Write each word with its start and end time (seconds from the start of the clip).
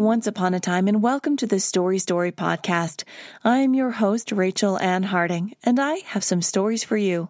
Once 0.00 0.26
upon 0.26 0.54
a 0.54 0.60
time, 0.60 0.88
and 0.88 1.02
welcome 1.02 1.36
to 1.36 1.46
the 1.46 1.60
Story 1.60 1.98
Story 1.98 2.32
podcast. 2.32 3.04
I 3.44 3.58
am 3.58 3.74
your 3.74 3.90
host, 3.90 4.32
Rachel 4.32 4.78
Ann 4.78 5.02
Harding, 5.02 5.54
and 5.62 5.78
I 5.78 5.96
have 6.06 6.24
some 6.24 6.40
stories 6.40 6.82
for 6.82 6.96
you. 6.96 7.28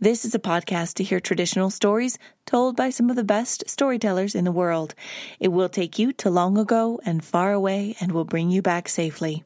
This 0.00 0.26
is 0.26 0.34
a 0.34 0.38
podcast 0.38 0.96
to 0.96 1.02
hear 1.02 1.18
traditional 1.18 1.70
stories 1.70 2.18
told 2.44 2.76
by 2.76 2.90
some 2.90 3.08
of 3.08 3.16
the 3.16 3.24
best 3.24 3.64
storytellers 3.70 4.34
in 4.34 4.44
the 4.44 4.52
world. 4.52 4.94
It 5.38 5.48
will 5.48 5.70
take 5.70 5.98
you 5.98 6.12
to 6.12 6.28
long 6.28 6.58
ago 6.58 7.00
and 7.06 7.24
far 7.24 7.54
away 7.54 7.96
and 8.02 8.12
will 8.12 8.26
bring 8.26 8.50
you 8.50 8.60
back 8.60 8.90
safely. 8.90 9.42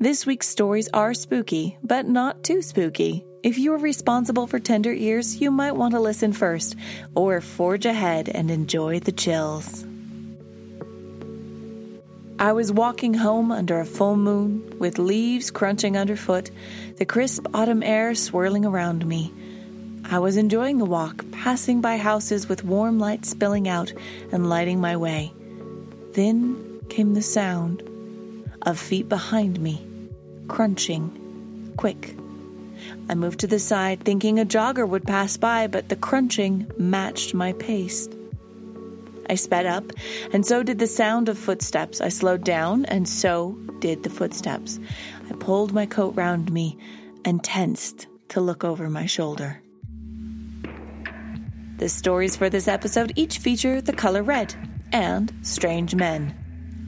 This 0.00 0.26
week's 0.26 0.48
stories 0.48 0.88
are 0.92 1.14
spooky, 1.14 1.78
but 1.84 2.08
not 2.08 2.42
too 2.42 2.62
spooky. 2.62 3.24
If 3.44 3.58
you 3.58 3.74
are 3.74 3.78
responsible 3.78 4.48
for 4.48 4.58
tender 4.58 4.92
ears, 4.92 5.36
you 5.36 5.52
might 5.52 5.76
want 5.76 5.94
to 5.94 6.00
listen 6.00 6.32
first, 6.32 6.74
or 7.14 7.40
forge 7.40 7.86
ahead 7.86 8.28
and 8.28 8.50
enjoy 8.50 8.98
the 8.98 9.12
chills. 9.12 9.86
I 12.40 12.52
was 12.52 12.70
walking 12.70 13.14
home 13.14 13.50
under 13.50 13.80
a 13.80 13.84
full 13.84 14.16
moon, 14.16 14.78
with 14.78 15.00
leaves 15.00 15.50
crunching 15.50 15.96
underfoot, 15.96 16.52
the 16.96 17.04
crisp 17.04 17.48
autumn 17.52 17.82
air 17.82 18.14
swirling 18.14 18.64
around 18.64 19.04
me. 19.04 19.32
I 20.04 20.20
was 20.20 20.36
enjoying 20.36 20.78
the 20.78 20.84
walk, 20.84 21.24
passing 21.32 21.80
by 21.80 21.96
houses 21.96 22.48
with 22.48 22.62
warm 22.62 23.00
light 23.00 23.26
spilling 23.26 23.66
out 23.66 23.92
and 24.30 24.48
lighting 24.48 24.80
my 24.80 24.96
way. 24.96 25.32
Then 26.12 26.80
came 26.88 27.14
the 27.14 27.22
sound 27.22 27.82
of 28.62 28.78
feet 28.78 29.08
behind 29.08 29.58
me, 29.58 29.84
crunching, 30.46 31.72
quick. 31.76 32.16
I 33.08 33.16
moved 33.16 33.40
to 33.40 33.48
the 33.48 33.58
side, 33.58 34.04
thinking 34.04 34.38
a 34.38 34.44
jogger 34.44 34.88
would 34.88 35.04
pass 35.04 35.36
by, 35.36 35.66
but 35.66 35.88
the 35.88 35.96
crunching 35.96 36.70
matched 36.78 37.34
my 37.34 37.52
pace. 37.54 38.08
I 39.28 39.34
sped 39.34 39.66
up, 39.66 39.92
and 40.32 40.44
so 40.44 40.62
did 40.62 40.78
the 40.78 40.86
sound 40.86 41.28
of 41.28 41.38
footsteps. 41.38 42.00
I 42.00 42.08
slowed 42.08 42.44
down, 42.44 42.84
and 42.86 43.08
so 43.08 43.58
did 43.80 44.02
the 44.02 44.10
footsteps. 44.10 44.78
I 45.30 45.34
pulled 45.34 45.72
my 45.72 45.86
coat 45.86 46.14
round 46.16 46.52
me 46.52 46.78
and 47.24 47.42
tensed 47.42 48.06
to 48.30 48.40
look 48.40 48.64
over 48.64 48.88
my 48.88 49.06
shoulder. 49.06 49.62
The 51.78 51.88
stories 51.88 52.36
for 52.36 52.50
this 52.50 52.66
episode 52.66 53.12
each 53.16 53.38
feature 53.38 53.80
the 53.80 53.92
color 53.92 54.22
red 54.22 54.54
and 54.92 55.32
strange 55.42 55.94
men. 55.94 56.34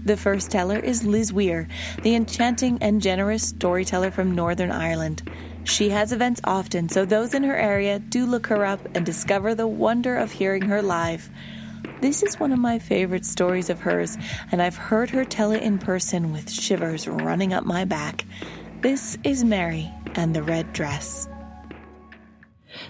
The 0.04 0.16
first 0.16 0.50
teller 0.50 0.78
is 0.78 1.04
Liz 1.04 1.32
Weir, 1.32 1.68
the 2.02 2.14
enchanting 2.14 2.78
and 2.80 3.02
generous 3.02 3.48
storyteller 3.48 4.10
from 4.10 4.34
Northern 4.34 4.72
Ireland. 4.72 5.30
She 5.64 5.90
has 5.90 6.10
events 6.10 6.40
often, 6.44 6.88
so 6.88 7.04
those 7.04 7.34
in 7.34 7.44
her 7.44 7.54
area 7.54 7.98
do 7.98 8.24
look 8.24 8.46
her 8.46 8.64
up 8.64 8.80
and 8.94 9.04
discover 9.04 9.54
the 9.54 9.68
wonder 9.68 10.16
of 10.16 10.32
hearing 10.32 10.62
her 10.62 10.80
live. 10.80 11.30
This 12.00 12.22
is 12.22 12.40
one 12.40 12.52
of 12.52 12.58
my 12.58 12.78
favorite 12.78 13.26
stories 13.26 13.68
of 13.68 13.80
hers, 13.80 14.16
and 14.50 14.62
I've 14.62 14.76
heard 14.76 15.10
her 15.10 15.24
tell 15.24 15.52
it 15.52 15.62
in 15.62 15.78
person 15.78 16.32
with 16.32 16.50
shivers 16.50 17.06
running 17.06 17.52
up 17.52 17.64
my 17.64 17.84
back. 17.84 18.24
This 18.80 19.18
is 19.22 19.44
Mary 19.44 19.90
and 20.14 20.34
the 20.34 20.42
Red 20.42 20.72
Dress. 20.72 21.28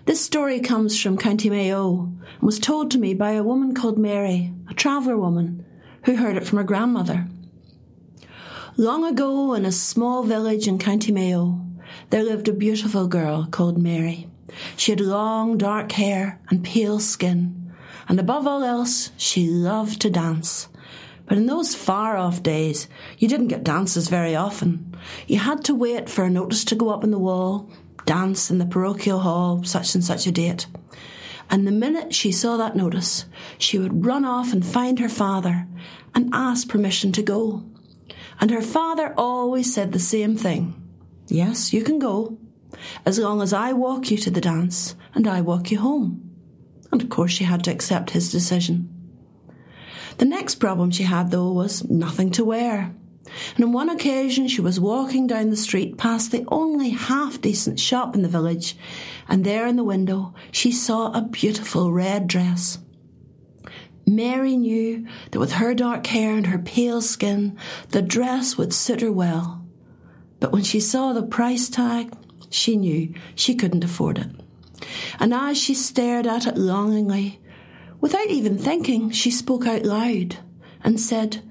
This 0.04 0.20
story 0.20 0.60
comes 0.60 1.00
from 1.00 1.18
County 1.18 1.50
Mayo 1.50 2.02
and 2.02 2.42
was 2.42 2.58
told 2.58 2.90
to 2.92 2.98
me 2.98 3.14
by 3.14 3.32
a 3.32 3.42
woman 3.42 3.74
called 3.74 3.98
Mary, 3.98 4.52
a 4.68 4.74
traveller 4.74 5.16
woman, 5.16 5.64
who 6.04 6.16
heard 6.16 6.36
it 6.36 6.46
from 6.46 6.58
her 6.58 6.64
grandmother. 6.64 7.26
Long 8.76 9.04
ago, 9.04 9.54
in 9.54 9.64
a 9.64 9.72
small 9.72 10.22
village 10.22 10.68
in 10.68 10.78
County 10.78 11.12
Mayo, 11.12 11.60
there 12.10 12.22
lived 12.22 12.48
a 12.48 12.52
beautiful 12.52 13.08
girl 13.08 13.48
called 13.50 13.76
Mary. 13.76 14.28
She 14.76 14.92
had 14.92 15.00
long 15.00 15.58
dark 15.58 15.92
hair 15.92 16.40
and 16.48 16.64
pale 16.64 16.98
skin 17.00 17.59
and 18.10 18.18
above 18.18 18.44
all 18.44 18.64
else, 18.64 19.12
she 19.16 19.46
loved 19.46 20.00
to 20.00 20.10
dance. 20.10 20.66
But 21.26 21.38
in 21.38 21.46
those 21.46 21.76
far 21.76 22.16
off 22.16 22.42
days, 22.42 22.88
you 23.18 23.28
didn't 23.28 23.46
get 23.46 23.62
dances 23.62 24.08
very 24.08 24.34
often. 24.34 24.96
You 25.28 25.38
had 25.38 25.62
to 25.66 25.76
wait 25.76 26.10
for 26.10 26.24
a 26.24 26.28
notice 26.28 26.64
to 26.64 26.74
go 26.74 26.90
up 26.90 27.04
on 27.04 27.12
the 27.12 27.20
wall, 27.20 27.70
dance 28.06 28.50
in 28.50 28.58
the 28.58 28.66
parochial 28.66 29.20
hall, 29.20 29.62
such 29.62 29.94
and 29.94 30.02
such 30.02 30.26
a 30.26 30.32
date. 30.32 30.66
And 31.48 31.68
the 31.68 31.70
minute 31.70 32.12
she 32.12 32.32
saw 32.32 32.56
that 32.56 32.74
notice, 32.74 33.26
she 33.58 33.78
would 33.78 34.04
run 34.04 34.24
off 34.24 34.52
and 34.52 34.66
find 34.66 34.98
her 34.98 35.08
father 35.08 35.68
and 36.12 36.30
ask 36.32 36.68
permission 36.68 37.12
to 37.12 37.22
go. 37.22 37.62
And 38.40 38.50
her 38.50 38.60
father 38.60 39.14
always 39.16 39.72
said 39.72 39.92
the 39.92 40.00
same 40.00 40.36
thing. 40.36 40.74
Yes, 41.28 41.72
you 41.72 41.84
can 41.84 42.00
go, 42.00 42.38
as 43.06 43.20
long 43.20 43.40
as 43.40 43.52
I 43.52 43.72
walk 43.72 44.10
you 44.10 44.16
to 44.16 44.32
the 44.32 44.40
dance 44.40 44.96
and 45.14 45.28
I 45.28 45.42
walk 45.42 45.70
you 45.70 45.78
home 45.78 46.29
and 46.92 47.02
of 47.02 47.08
course 47.08 47.32
she 47.32 47.44
had 47.44 47.64
to 47.64 47.70
accept 47.70 48.10
his 48.10 48.30
decision. 48.30 48.88
The 50.18 50.24
next 50.24 50.56
problem 50.56 50.90
she 50.90 51.04
had, 51.04 51.30
though, 51.30 51.52
was 51.52 51.88
nothing 51.88 52.30
to 52.32 52.44
wear. 52.44 52.94
And 53.56 53.64
on 53.64 53.72
one 53.72 53.88
occasion 53.88 54.48
she 54.48 54.60
was 54.60 54.80
walking 54.80 55.26
down 55.26 55.50
the 55.50 55.56
street 55.56 55.96
past 55.96 56.32
the 56.32 56.44
only 56.48 56.90
half 56.90 57.40
decent 57.40 57.78
shop 57.78 58.14
in 58.14 58.22
the 58.22 58.28
village, 58.28 58.76
and 59.28 59.44
there 59.44 59.66
in 59.66 59.76
the 59.76 59.84
window 59.84 60.34
she 60.50 60.72
saw 60.72 61.12
a 61.12 61.22
beautiful 61.22 61.92
red 61.92 62.26
dress. 62.26 62.78
Mary 64.06 64.56
knew 64.56 65.06
that 65.30 65.38
with 65.38 65.52
her 65.52 65.74
dark 65.74 66.06
hair 66.08 66.36
and 66.36 66.48
her 66.48 66.58
pale 66.58 67.00
skin, 67.00 67.56
the 67.90 68.02
dress 68.02 68.58
would 68.58 68.72
suit 68.72 69.02
her 69.02 69.12
well. 69.12 69.64
But 70.40 70.50
when 70.50 70.64
she 70.64 70.80
saw 70.80 71.12
the 71.12 71.22
price 71.22 71.68
tag, 71.68 72.12
she 72.48 72.76
knew 72.76 73.14
she 73.36 73.54
couldn't 73.54 73.84
afford 73.84 74.18
it 74.18 74.39
and 75.18 75.34
as 75.34 75.58
she 75.58 75.74
stared 75.74 76.26
at 76.26 76.46
it 76.46 76.56
longingly, 76.56 77.40
without 78.00 78.28
even 78.28 78.58
thinking, 78.58 79.10
she 79.10 79.30
spoke 79.30 79.66
out 79.66 79.84
loud 79.84 80.36
and 80.82 81.00
said, 81.00 81.42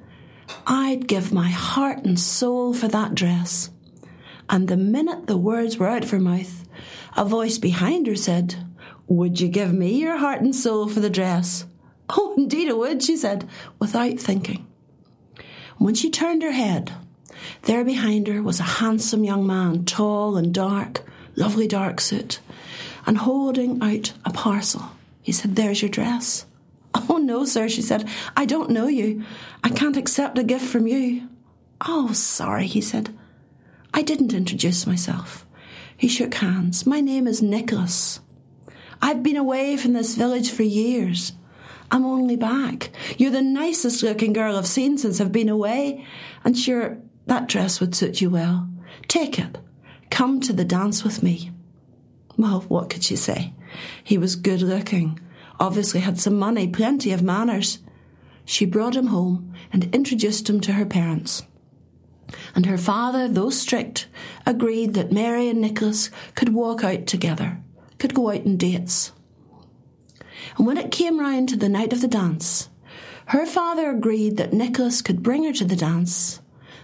I'd 0.66 1.08
give 1.08 1.32
my 1.32 1.50
heart 1.50 2.06
and 2.06 2.20
soul 2.20 2.74
for 2.74 2.88
that 2.88 3.16
dress. 3.16 3.70
And 4.50 4.68
the 4.68 4.78
minute 4.78 5.28
the 5.28 5.38
words 5.38 5.78
were 5.78 5.88
out 5.88 6.04
of 6.04 6.10
her 6.12 6.20
mouth, 6.20 6.68
a 7.16 7.24
voice 7.24 7.58
behind 7.58 8.08
her 8.08 8.16
said, 8.16 8.56
Would 9.08 9.40
you 9.40 9.48
give 9.48 9.74
me 9.74 10.00
your 10.00 10.18
heart 10.18 10.42
and 10.42 10.56
soul 10.56 10.88
for 10.88 11.00
the 11.00 11.10
dress? 11.10 11.66
Oh, 12.12 12.34
indeed 12.36 12.70
I 12.70 12.74
would, 12.74 13.04
she 13.04 13.16
said, 13.16 13.48
without 13.78 14.20
thinking. 14.20 14.66
When 15.78 15.94
she 15.94 16.10
turned 16.10 16.42
her 16.42 16.52
head, 16.52 16.92
there 17.64 17.86
behind 17.86 18.28
her 18.28 18.42
was 18.42 18.60
a 18.60 18.64
handsome 18.64 19.24
young 19.24 19.46
man, 19.46 19.86
tall 19.86 20.36
and 20.36 20.52
dark, 20.52 21.04
lovely 21.36 21.68
dark 21.68 22.02
suit, 22.02 22.40
and 23.10 23.18
holding 23.18 23.82
out 23.82 24.14
a 24.24 24.30
parcel. 24.30 24.92
He 25.24 25.32
said, 25.32 25.56
There's 25.56 25.82
your 25.82 25.90
dress. 25.90 26.46
Oh, 27.10 27.18
no, 27.18 27.46
sir, 27.46 27.68
she 27.68 27.82
said. 27.82 28.08
I 28.38 28.46
don't 28.46 28.70
know 28.70 28.88
you. 28.88 29.24
I 29.64 29.70
can't 29.70 29.98
accept 29.98 30.38
a 30.38 30.44
gift 30.44 30.66
from 30.66 30.86
you. 30.88 31.28
Oh, 31.88 32.14
sorry, 32.14 32.68
he 32.68 32.82
said. 32.82 33.16
I 33.94 34.02
didn't 34.02 34.34
introduce 34.34 34.88
myself. 34.88 35.46
He 35.98 36.08
shook 36.08 36.36
hands. 36.36 36.86
My 36.86 37.00
name 37.00 37.28
is 37.28 37.42
Nicholas. 37.42 38.20
I've 39.02 39.24
been 39.24 39.38
away 39.38 39.78
from 39.78 39.94
this 39.94 40.16
village 40.16 40.52
for 40.52 40.64
years. 40.64 41.34
I'm 41.92 42.06
only 42.06 42.36
back. 42.36 42.92
You're 43.18 43.32
the 43.32 43.42
nicest 43.42 44.04
looking 44.04 44.34
girl 44.34 44.56
I've 44.56 44.68
seen 44.68 44.98
since 44.98 45.20
I've 45.20 45.32
been 45.32 45.50
away. 45.50 46.06
And 46.44 46.58
sure, 46.58 47.00
that 47.26 47.48
dress 47.48 47.80
would 47.80 47.96
suit 47.96 48.22
you 48.22 48.30
well. 48.30 48.68
Take 49.08 49.40
it. 49.40 49.58
Come 50.10 50.42
to 50.42 50.54
the 50.54 50.66
dance 50.66 51.04
with 51.04 51.24
me. 51.24 51.52
Well, 52.40 52.62
what 52.70 52.90
could 52.90 53.04
she 53.04 53.18
say? 53.18 53.54
He 54.02 54.18
was 54.18 54.38
good 54.38 54.62
looking, 54.62 55.20
obviously 55.60 56.00
had 56.00 56.22
some 56.22 56.40
money, 56.40 56.70
plenty 56.70 57.12
of 57.12 57.22
manners. 57.22 57.80
She 58.46 58.64
brought 58.66 58.96
him 58.96 59.08
home 59.08 59.54
and 59.74 59.94
introduced 59.94 60.50
him 60.50 60.62
to 60.62 60.72
her 60.72 60.86
parents. 60.86 61.44
And 62.56 62.66
her 62.66 62.78
father, 62.78 63.28
though 63.28 63.50
strict, 63.50 64.08
agreed 64.46 64.94
that 64.94 65.12
Mary 65.12 65.50
and 65.50 65.60
Nicholas 65.60 66.12
could 66.36 66.54
walk 66.54 66.82
out 66.82 67.08
together, 67.08 67.60
could 67.98 68.14
go 68.14 68.30
out 68.30 68.46
on 68.46 68.56
dates. 68.56 69.12
And 70.58 70.66
when 70.66 70.78
it 70.78 70.94
came 70.94 71.20
round 71.20 71.50
to 71.50 71.58
the 71.58 71.68
night 71.68 71.92
of 71.92 72.00
the 72.00 72.08
dance, 72.08 72.70
her 73.26 73.46
father 73.46 73.90
agreed 73.90 74.38
that 74.38 74.54
Nicholas 74.54 75.02
could 75.02 75.22
bring 75.22 75.44
her 75.44 75.52
to 75.52 75.66
the 75.66 75.76
dance 75.76 76.40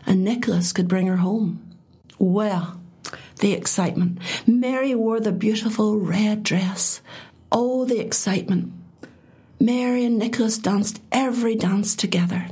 and 0.06 0.22
Nicholas 0.22 0.74
could 0.74 0.90
bring 0.90 1.08
her 1.08 1.18
home. 1.18 1.78
Well, 2.20 2.82
the 3.40 3.54
excitement. 3.54 4.20
Mary 4.48 4.96
wore 4.96 5.20
the 5.20 5.32
beautiful 5.32 6.00
red 6.00 6.44
dress. 6.44 7.02
Oh, 7.52 7.86
the 7.86 8.00
excitement. 8.00 8.74
Mary 9.60 10.06
and 10.06 10.18
Nicholas 10.18 10.58
danced 10.58 11.02
every 11.12 11.56
dance 11.56 11.96
together 11.96 12.48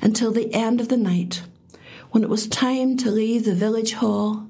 until 0.00 0.30
the 0.30 0.52
end 0.54 0.80
of 0.80 0.88
the 0.88 0.96
night, 0.96 1.42
when 2.10 2.22
it 2.22 2.30
was 2.30 2.46
time 2.46 2.96
to 2.96 3.10
leave 3.10 3.44
the 3.44 3.54
village 3.54 3.94
hall 3.94 4.48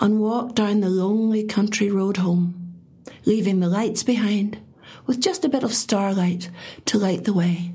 and 0.00 0.20
walk 0.20 0.54
down 0.54 0.80
the 0.80 0.88
lonely 0.88 1.44
country 1.44 1.90
road 1.90 2.18
home, 2.18 2.74
leaving 3.24 3.60
the 3.60 3.68
lights 3.68 4.02
behind 4.02 4.58
with 5.06 5.20
just 5.20 5.44
a 5.44 5.48
bit 5.48 5.62
of 5.62 5.74
starlight 5.74 6.48
to 6.86 6.98
light 6.98 7.24
the 7.24 7.32
way. 7.32 7.72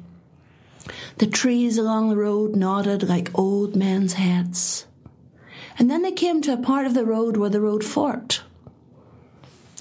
The 1.18 1.28
trees 1.28 1.78
along 1.78 2.10
the 2.10 2.16
road 2.16 2.56
nodded 2.56 3.04
like 3.08 3.38
old 3.38 3.76
men's 3.76 4.14
heads. 4.14 4.86
And 5.80 5.90
then 5.90 6.02
they 6.02 6.12
came 6.12 6.42
to 6.42 6.54
a 6.54 6.58
part 6.58 6.86
of 6.86 6.94
the 6.94 7.06
road 7.06 7.38
where 7.38 7.50
the 7.50 7.62
road 7.62 7.86
forked. 7.86 8.44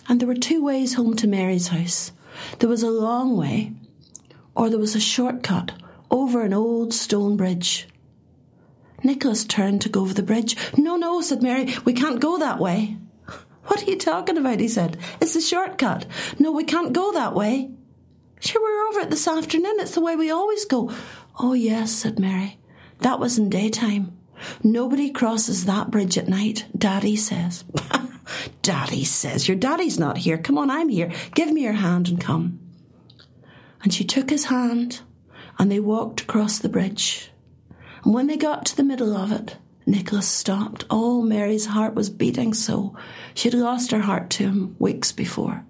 And 0.09 0.21
there 0.21 0.29
were 0.29 0.35
two 0.35 0.65
ways 0.65 0.95
home 0.95 1.17
to 1.17 1.27
Mary's 1.27 1.69
house. 1.69 2.13
There 2.61 2.69
was 2.69 2.85
a 2.85 2.91
long 2.91 3.37
way, 3.37 3.73
or 4.55 4.71
there 4.71 4.79
was 4.79 4.95
a 4.95 5.01
shortcut 5.01 5.73
over 6.11 6.43
an 6.43 6.55
old 6.55 6.95
stone 6.95 7.37
bridge. 7.37 7.89
Nicholas 9.03 9.45
turned 9.45 9.83
to 9.83 9.89
go 9.89 10.01
over 10.03 10.15
the 10.15 10.23
bridge. 10.23 10.57
No, 10.77 10.97
no, 10.97 11.21
said 11.21 11.43
Mary, 11.43 11.75
we 11.85 11.93
can't 11.93 12.21
go 12.21 12.39
that 12.39 12.59
way. 12.59 12.97
What 13.69 13.83
are 13.83 13.91
you 13.91 13.99
talking 13.99 14.39
about? 14.39 14.61
he 14.61 14.69
said. 14.69 14.97
It's 15.21 15.37
a 15.37 15.43
shortcut. 15.43 16.07
No, 16.39 16.53
we 16.53 16.65
can't 16.65 16.95
go 16.95 17.13
that 17.13 17.35
way. 17.35 17.71
Sure, 18.41 18.63
we're 18.63 18.89
over 18.89 19.01
it 19.01 19.11
this 19.11 19.29
afternoon. 19.29 19.77
It's 19.81 19.95
the 19.95 20.01
way 20.01 20.17
we 20.17 20.31
always 20.31 20.65
go. 20.65 20.91
Oh, 21.39 21.53
yes, 21.53 21.93
said 21.93 22.19
Mary. 22.19 22.59
That 23.01 23.21
was 23.21 23.37
in 23.37 23.51
daytime. 23.51 24.18
Nobody 24.63 25.11
crosses 25.11 25.65
that 25.65 25.91
bridge 25.91 26.19
at 26.19 26.29
night, 26.29 26.67
Daddy 26.77 27.17
says. 27.17 27.65
daddy 28.63 29.05
says, 29.05 29.49
Your 29.49 29.57
daddy's 29.57 29.99
not 29.99 30.19
here. 30.19 30.39
Come 30.39 30.59
on, 30.59 30.71
I'm 30.71 30.89
here. 30.89 31.13
Give 31.35 31.53
me 31.53 31.63
your 31.63 31.73
hand 31.75 32.09
and 32.09 32.21
come. 32.21 32.61
And 33.83 33.93
she 33.93 34.05
took 34.05 34.31
his 34.31 34.47
hand 34.47 35.01
and 35.59 35.71
they 35.71 35.81
walked 35.81 36.23
across 36.23 36.59
the 36.59 36.69
bridge. 36.69 37.31
And 38.05 38.15
when 38.15 38.27
they 38.27 38.37
got 38.37 38.67
to 38.67 38.77
the 38.77 38.83
middle 38.83 39.17
of 39.17 39.33
it, 39.33 39.57
Nicholas 39.87 40.29
stopped. 40.29 40.85
Oh, 40.91 41.23
Mary's 41.23 41.67
heart 41.67 41.95
was 41.95 42.11
beating 42.11 42.53
so. 42.53 42.95
She 43.35 43.49
had 43.49 43.59
lost 43.59 43.91
her 43.91 44.01
heart 44.01 44.31
to 44.31 44.45
him 44.45 44.77
weeks 44.79 45.13
before. 45.13 45.65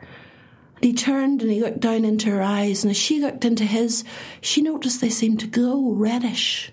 And 0.00 0.84
he 0.84 0.92
turned 0.92 1.42
and 1.42 1.50
he 1.50 1.60
looked 1.60 1.80
down 1.80 2.04
into 2.04 2.30
her 2.30 2.42
eyes, 2.42 2.82
and 2.82 2.90
as 2.90 2.96
she 2.96 3.20
looked 3.20 3.44
into 3.44 3.64
his, 3.64 4.02
she 4.40 4.60
noticed 4.60 5.00
they 5.00 5.10
seemed 5.10 5.40
to 5.40 5.46
glow 5.46 5.92
reddish. 5.92 6.72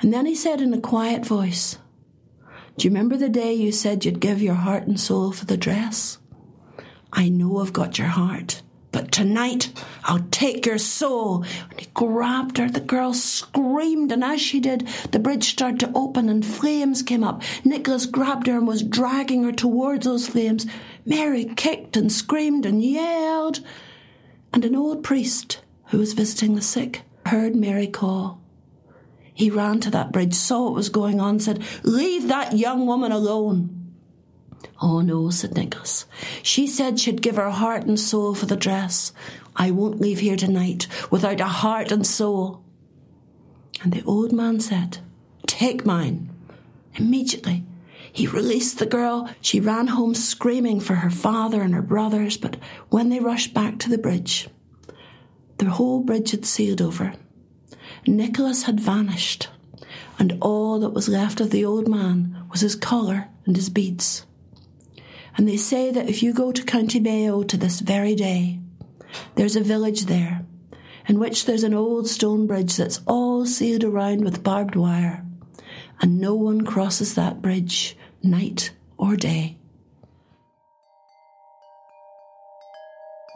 And 0.00 0.12
then 0.12 0.26
he 0.26 0.34
said 0.34 0.60
in 0.60 0.74
a 0.74 0.80
quiet 0.80 1.24
voice, 1.24 1.78
Do 2.76 2.86
you 2.86 2.90
remember 2.90 3.16
the 3.16 3.28
day 3.28 3.54
you 3.54 3.72
said 3.72 4.04
you'd 4.04 4.20
give 4.20 4.42
your 4.42 4.54
heart 4.54 4.86
and 4.86 4.98
soul 4.98 5.32
for 5.32 5.44
the 5.44 5.56
dress? 5.56 6.18
I 7.12 7.28
know 7.28 7.58
I've 7.58 7.72
got 7.72 7.98
your 7.98 8.08
heart. 8.08 8.62
But 8.96 9.12
tonight 9.12 9.72
I'll 10.04 10.26
take 10.30 10.64
your 10.64 10.78
soul. 10.78 11.44
And 11.70 11.80
he 11.80 11.86
grabbed 11.92 12.56
her. 12.56 12.70
The 12.70 12.80
girl 12.80 13.12
screamed, 13.12 14.10
and 14.10 14.24
as 14.24 14.40
she 14.40 14.58
did, 14.58 14.88
the 15.12 15.18
bridge 15.18 15.44
started 15.44 15.80
to 15.80 15.92
open 15.94 16.30
and 16.30 16.44
flames 16.44 17.02
came 17.02 17.22
up. 17.22 17.42
Nicholas 17.62 18.06
grabbed 18.06 18.46
her 18.46 18.56
and 18.56 18.66
was 18.66 18.82
dragging 18.82 19.44
her 19.44 19.52
towards 19.52 20.06
those 20.06 20.28
flames. 20.28 20.66
Mary 21.04 21.44
kicked 21.44 21.96
and 21.96 22.10
screamed 22.10 22.64
and 22.64 22.82
yelled. 22.82 23.60
And 24.54 24.64
an 24.64 24.74
old 24.74 25.04
priest 25.04 25.60
who 25.88 25.98
was 25.98 26.14
visiting 26.14 26.54
the 26.54 26.62
sick 26.62 27.02
heard 27.26 27.54
Mary 27.54 27.88
call. 27.88 28.40
He 29.36 29.50
ran 29.50 29.80
to 29.80 29.90
that 29.90 30.12
bridge, 30.12 30.32
saw 30.32 30.64
what 30.64 30.74
was 30.74 30.88
going 30.88 31.20
on, 31.20 31.40
said, 31.40 31.62
Leave 31.82 32.28
that 32.28 32.56
young 32.56 32.86
woman 32.86 33.12
alone. 33.12 33.92
Oh 34.80 35.02
no, 35.02 35.28
said 35.28 35.54
Nicholas. 35.54 36.06
She 36.42 36.66
said 36.66 36.98
she'd 36.98 37.20
give 37.20 37.36
her 37.36 37.50
heart 37.50 37.84
and 37.84 38.00
soul 38.00 38.34
for 38.34 38.46
the 38.46 38.56
dress. 38.56 39.12
I 39.54 39.70
won't 39.70 40.00
leave 40.00 40.20
here 40.20 40.36
tonight 40.36 40.86
without 41.10 41.42
a 41.42 41.46
heart 41.46 41.92
and 41.92 42.06
soul. 42.06 42.64
And 43.82 43.92
the 43.92 44.02
old 44.04 44.32
man 44.32 44.58
said, 44.58 44.98
Take 45.46 45.84
mine. 45.84 46.30
Immediately, 46.94 47.62
he 48.10 48.26
released 48.26 48.78
the 48.78 48.86
girl. 48.86 49.28
She 49.42 49.60
ran 49.60 49.88
home 49.88 50.14
screaming 50.14 50.80
for 50.80 50.94
her 50.94 51.10
father 51.10 51.60
and 51.60 51.74
her 51.74 51.82
brothers, 51.82 52.38
but 52.38 52.56
when 52.88 53.10
they 53.10 53.20
rushed 53.20 53.52
back 53.52 53.78
to 53.80 53.90
the 53.90 53.98
bridge, 53.98 54.48
the 55.58 55.66
whole 55.66 56.00
bridge 56.00 56.30
had 56.30 56.46
sealed 56.46 56.80
over. 56.80 57.12
Nicholas 58.06 58.64
had 58.64 58.80
vanished, 58.80 59.48
and 60.18 60.38
all 60.40 60.78
that 60.80 60.90
was 60.90 61.08
left 61.08 61.40
of 61.40 61.50
the 61.50 61.64
old 61.64 61.88
man 61.88 62.46
was 62.50 62.60
his 62.60 62.76
collar 62.76 63.28
and 63.44 63.56
his 63.56 63.68
beads. 63.68 64.24
And 65.36 65.48
they 65.48 65.56
say 65.56 65.90
that 65.90 66.08
if 66.08 66.22
you 66.22 66.32
go 66.32 66.52
to 66.52 66.62
County 66.62 67.00
Mayo 67.00 67.42
to 67.42 67.56
this 67.56 67.80
very 67.80 68.14
day, 68.14 68.60
there's 69.34 69.56
a 69.56 69.60
village 69.60 70.06
there 70.06 70.46
in 71.08 71.18
which 71.18 71.44
there's 71.44 71.62
an 71.62 71.74
old 71.74 72.08
stone 72.08 72.46
bridge 72.46 72.76
that's 72.76 73.00
all 73.06 73.46
sealed 73.46 73.84
around 73.84 74.24
with 74.24 74.42
barbed 74.42 74.74
wire, 74.74 75.24
and 76.00 76.20
no 76.20 76.34
one 76.34 76.62
crosses 76.62 77.14
that 77.14 77.40
bridge 77.40 77.96
night 78.22 78.72
or 78.98 79.16
day. 79.16 79.56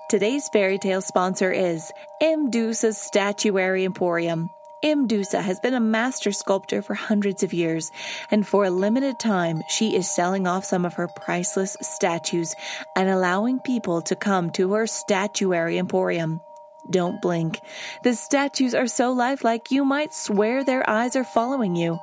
Today's 0.09 0.49
fairy 0.53 0.79
tale 0.79 1.03
sponsor 1.03 1.53
is 1.53 1.93
Medusa's 2.21 2.99
Statuary 2.99 3.85
Emporium. 3.85 4.49
Medusa 4.83 5.43
has 5.43 5.61
been 5.61 5.75
a 5.75 5.81
master 5.81 6.33
sculptor 6.33 6.81
for 6.81 6.95
hundreds 6.95 7.43
of 7.43 7.53
years, 7.53 7.91
and 8.31 8.47
for 8.47 8.65
a 8.65 8.71
limited 8.71 9.19
time, 9.19 9.63
she 9.69 9.95
is 9.95 10.11
selling 10.11 10.47
off 10.47 10.65
some 10.65 10.85
of 10.85 10.95
her 10.95 11.09
priceless 11.09 11.77
statues 11.83 12.55
and 12.97 13.09
allowing 13.09 13.61
people 13.61 14.01
to 14.03 14.17
come 14.17 14.51
to 14.51 14.73
her 14.73 14.87
statuary 14.87 15.79
emporium. 15.79 16.41
Don't 16.89 17.21
blink. 17.21 17.61
The 18.03 18.15
statues 18.15 18.75
are 18.75 18.87
so 18.87 19.13
lifelike 19.13 19.71
you 19.71 19.85
might 19.85 20.15
swear 20.15 20.65
their 20.65 20.89
eyes 20.89 21.15
are 21.15 21.25
following 21.25 21.77
you. 21.77 21.99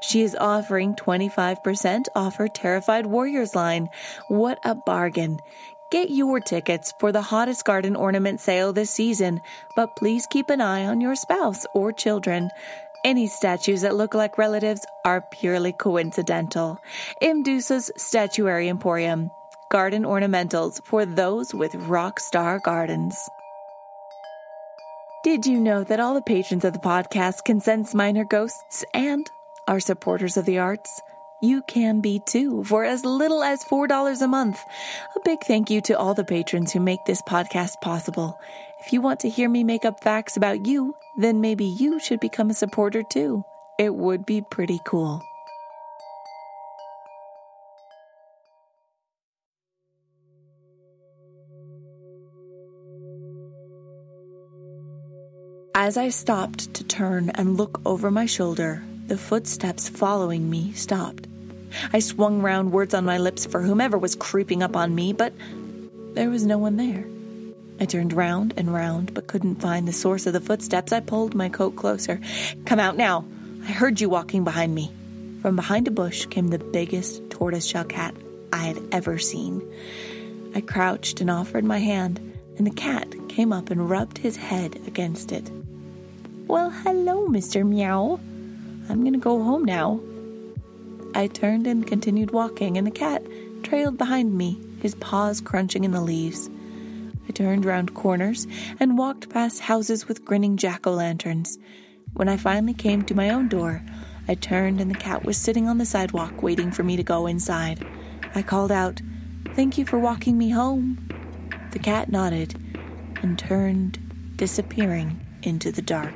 She 0.00 0.22
is 0.22 0.34
offering 0.34 0.94
25% 0.94 2.06
off 2.14 2.36
her 2.36 2.48
Terrified 2.48 3.06
Warriors 3.06 3.54
line. 3.54 3.90
What 4.28 4.58
a 4.64 4.74
bargain! 4.74 5.40
Get 5.92 6.08
your 6.08 6.40
tickets 6.40 6.94
for 6.98 7.12
the 7.12 7.20
hottest 7.20 7.66
garden 7.66 7.96
ornament 7.96 8.40
sale 8.40 8.72
this 8.72 8.90
season, 8.90 9.42
but 9.76 9.94
please 9.94 10.26
keep 10.26 10.48
an 10.48 10.62
eye 10.62 10.86
on 10.86 11.02
your 11.02 11.14
spouse 11.14 11.66
or 11.74 11.92
children. 11.92 12.48
Any 13.04 13.26
statues 13.26 13.82
that 13.82 13.94
look 13.94 14.14
like 14.14 14.38
relatives 14.38 14.86
are 15.04 15.20
purely 15.20 15.74
coincidental. 15.74 16.78
Medusa's 17.20 17.90
Statuary 17.98 18.70
Emporium. 18.70 19.30
Garden 19.70 20.04
ornamentals 20.04 20.82
for 20.82 21.04
those 21.04 21.52
with 21.52 21.74
rock 21.74 22.20
star 22.20 22.58
gardens. 22.58 23.28
Did 25.24 25.44
you 25.44 25.60
know 25.60 25.84
that 25.84 26.00
all 26.00 26.14
the 26.14 26.22
patrons 26.22 26.64
of 26.64 26.72
the 26.72 26.78
podcast 26.78 27.44
can 27.44 27.60
sense 27.60 27.94
minor 27.94 28.24
ghosts 28.24 28.82
and 28.94 29.30
are 29.68 29.78
supporters 29.78 30.38
of 30.38 30.46
the 30.46 30.58
arts? 30.58 31.02
You 31.42 31.62
can 31.62 32.00
be 32.00 32.20
too 32.26 32.64
for 32.64 32.84
as 32.84 33.04
little 33.04 33.42
as 33.42 33.64
$4 33.64 34.22
a 34.22 34.26
month. 34.28 34.58
A 35.16 35.20
big 35.24 35.42
thank 35.44 35.70
you 35.70 35.80
to 35.82 35.98
all 35.98 36.14
the 36.14 36.24
patrons 36.24 36.72
who 36.72 36.80
make 36.80 37.04
this 37.04 37.22
podcast 37.22 37.80
possible. 37.82 38.38
If 38.84 38.92
you 38.92 39.00
want 39.00 39.20
to 39.20 39.28
hear 39.28 39.48
me 39.48 39.64
make 39.64 39.84
up 39.84 40.02
facts 40.02 40.36
about 40.36 40.66
you, 40.66 40.94
then 41.18 41.40
maybe 41.40 41.64
you 41.64 42.00
should 42.00 42.20
become 42.20 42.50
a 42.50 42.54
supporter 42.54 43.02
too. 43.02 43.42
It 43.78 43.94
would 43.94 44.24
be 44.24 44.42
pretty 44.50 44.80
cool. 44.86 45.22
As 55.74 55.96
I 55.96 56.10
stopped 56.10 56.74
to 56.74 56.84
turn 56.84 57.30
and 57.30 57.56
look 57.56 57.80
over 57.84 58.10
my 58.10 58.26
shoulder, 58.26 58.84
the 59.06 59.16
footsteps 59.16 59.88
following 59.88 60.48
me 60.48 60.72
stopped. 60.74 61.26
I 61.92 62.00
swung 62.00 62.42
round, 62.42 62.72
words 62.72 62.94
on 62.94 63.04
my 63.04 63.18
lips 63.18 63.46
for 63.46 63.62
whomever 63.62 63.98
was 63.98 64.14
creeping 64.14 64.62
up 64.62 64.76
on 64.76 64.94
me, 64.94 65.12
but 65.12 65.32
there 66.14 66.30
was 66.30 66.44
no 66.44 66.58
one 66.58 66.76
there. 66.76 67.04
I 67.80 67.86
turned 67.86 68.12
round 68.12 68.54
and 68.56 68.72
round, 68.72 69.14
but 69.14 69.26
couldn't 69.26 69.60
find 69.60 69.88
the 69.88 69.92
source 69.92 70.26
of 70.26 70.32
the 70.32 70.40
footsteps. 70.40 70.92
I 70.92 71.00
pulled 71.00 71.34
my 71.34 71.48
coat 71.48 71.74
closer. 71.76 72.20
Come 72.64 72.78
out 72.78 72.96
now. 72.96 73.24
I 73.64 73.72
heard 73.72 74.00
you 74.00 74.08
walking 74.08 74.44
behind 74.44 74.74
me. 74.74 74.90
From 75.40 75.56
behind 75.56 75.88
a 75.88 75.90
bush 75.90 76.26
came 76.26 76.48
the 76.48 76.58
biggest 76.58 77.28
tortoiseshell 77.30 77.84
cat 77.84 78.14
I 78.52 78.58
had 78.58 78.80
ever 78.92 79.18
seen. 79.18 79.62
I 80.54 80.60
crouched 80.60 81.20
and 81.20 81.30
offered 81.30 81.64
my 81.64 81.78
hand, 81.78 82.20
and 82.58 82.66
the 82.66 82.70
cat 82.70 83.14
came 83.28 83.52
up 83.52 83.70
and 83.70 83.88
rubbed 83.88 84.18
his 84.18 84.36
head 84.36 84.76
against 84.86 85.32
it. 85.32 85.50
Well, 86.46 86.70
hello, 86.70 87.26
Mr. 87.26 87.66
Meow. 87.66 88.20
I'm 88.88 89.00
going 89.00 89.14
to 89.14 89.18
go 89.18 89.42
home 89.42 89.64
now. 89.64 90.00
I 91.14 91.26
turned 91.26 91.66
and 91.66 91.86
continued 91.86 92.30
walking, 92.30 92.78
and 92.78 92.86
the 92.86 92.90
cat 92.90 93.22
trailed 93.62 93.98
behind 93.98 94.32
me, 94.34 94.58
his 94.80 94.94
paws 94.94 95.40
crunching 95.40 95.84
in 95.84 95.90
the 95.90 96.00
leaves. 96.00 96.48
I 97.28 97.32
turned 97.32 97.64
round 97.64 97.94
corners 97.94 98.46
and 98.80 98.96
walked 98.98 99.28
past 99.28 99.60
houses 99.60 100.08
with 100.08 100.24
grinning 100.24 100.56
jack 100.56 100.86
o' 100.86 100.92
lanterns. 100.92 101.58
When 102.14 102.28
I 102.28 102.36
finally 102.36 102.74
came 102.74 103.02
to 103.02 103.14
my 103.14 103.30
own 103.30 103.48
door, 103.48 103.82
I 104.26 104.34
turned 104.34 104.80
and 104.80 104.90
the 104.90 104.98
cat 104.98 105.24
was 105.24 105.36
sitting 105.36 105.68
on 105.68 105.78
the 105.78 105.86
sidewalk 105.86 106.42
waiting 106.42 106.70
for 106.70 106.82
me 106.82 106.96
to 106.96 107.02
go 107.02 107.26
inside. 107.26 107.86
I 108.34 108.42
called 108.42 108.72
out, 108.72 109.00
Thank 109.54 109.76
you 109.76 109.84
for 109.84 109.98
walking 109.98 110.38
me 110.38 110.50
home. 110.50 111.08
The 111.72 111.78
cat 111.78 112.10
nodded 112.10 112.54
and 113.22 113.38
turned, 113.38 113.98
disappearing 114.36 115.20
into 115.42 115.70
the 115.70 115.82
dark. 115.82 116.14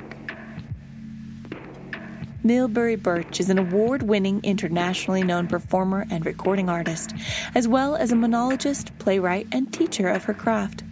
Milbre 2.47 2.97
Burch 3.03 3.41
is 3.41 3.50
an 3.50 3.59
award 3.59 4.05
winning, 4.05 4.41
internationally 4.45 5.25
known 5.25 5.49
performer 5.49 6.07
and 6.12 6.25
recording 6.25 6.69
artist, 6.69 7.12
as 7.57 7.67
well 7.67 7.97
as 7.97 8.12
a 8.12 8.17
monologist, 8.17 8.97
playwright, 9.00 9.49
and 9.50 9.73
teacher 9.73 10.09
of 10.09 10.23
her 10.23 10.33
craft. 10.33 10.85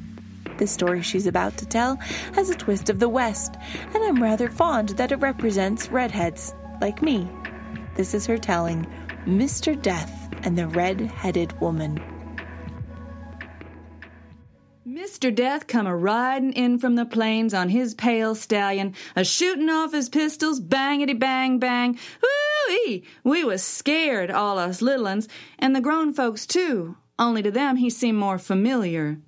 The 0.58 0.66
story 0.66 1.00
she's 1.00 1.28
about 1.28 1.56
to 1.58 1.66
tell 1.66 1.94
has 2.34 2.50
a 2.50 2.56
twist 2.56 2.90
of 2.90 2.98
the 2.98 3.08
West, 3.08 3.54
and 3.94 4.02
I'm 4.02 4.20
rather 4.20 4.50
fond 4.50 4.90
that 4.90 5.12
it 5.12 5.20
represents 5.20 5.90
redheads, 5.90 6.52
like 6.80 7.02
me. 7.02 7.30
This 7.94 8.14
is 8.14 8.26
her 8.26 8.36
telling 8.36 8.84
Mr. 9.24 9.80
Death 9.80 10.28
and 10.42 10.58
the 10.58 10.66
Red 10.66 11.02
Headed 11.02 11.60
Woman. 11.60 12.02
Mr. 15.24 15.34
Death 15.34 15.66
come 15.66 15.86
a 15.86 15.96
riding 15.96 16.52
in 16.52 16.78
from 16.78 16.96
the 16.96 17.06
plains 17.06 17.54
on 17.54 17.70
his 17.70 17.94
pale 17.94 18.34
stallion, 18.34 18.94
a 19.16 19.24
shooting 19.24 19.70
off 19.70 19.94
his 19.94 20.10
pistols, 20.10 20.60
bangity 20.60 21.18
bang 21.18 21.58
bang. 21.58 21.98
Woo-ee! 22.22 23.02
We 23.22 23.42
was 23.42 23.62
scared, 23.62 24.30
all 24.30 24.58
us 24.58 24.82
little 24.82 25.06
uns, 25.06 25.26
and 25.58 25.74
the 25.74 25.80
grown 25.80 26.12
folks 26.12 26.44
too. 26.44 26.98
Only 27.18 27.42
to 27.42 27.50
them 27.50 27.76
he 27.76 27.88
seemed 27.88 28.18
more 28.18 28.36
familiar. 28.36 29.18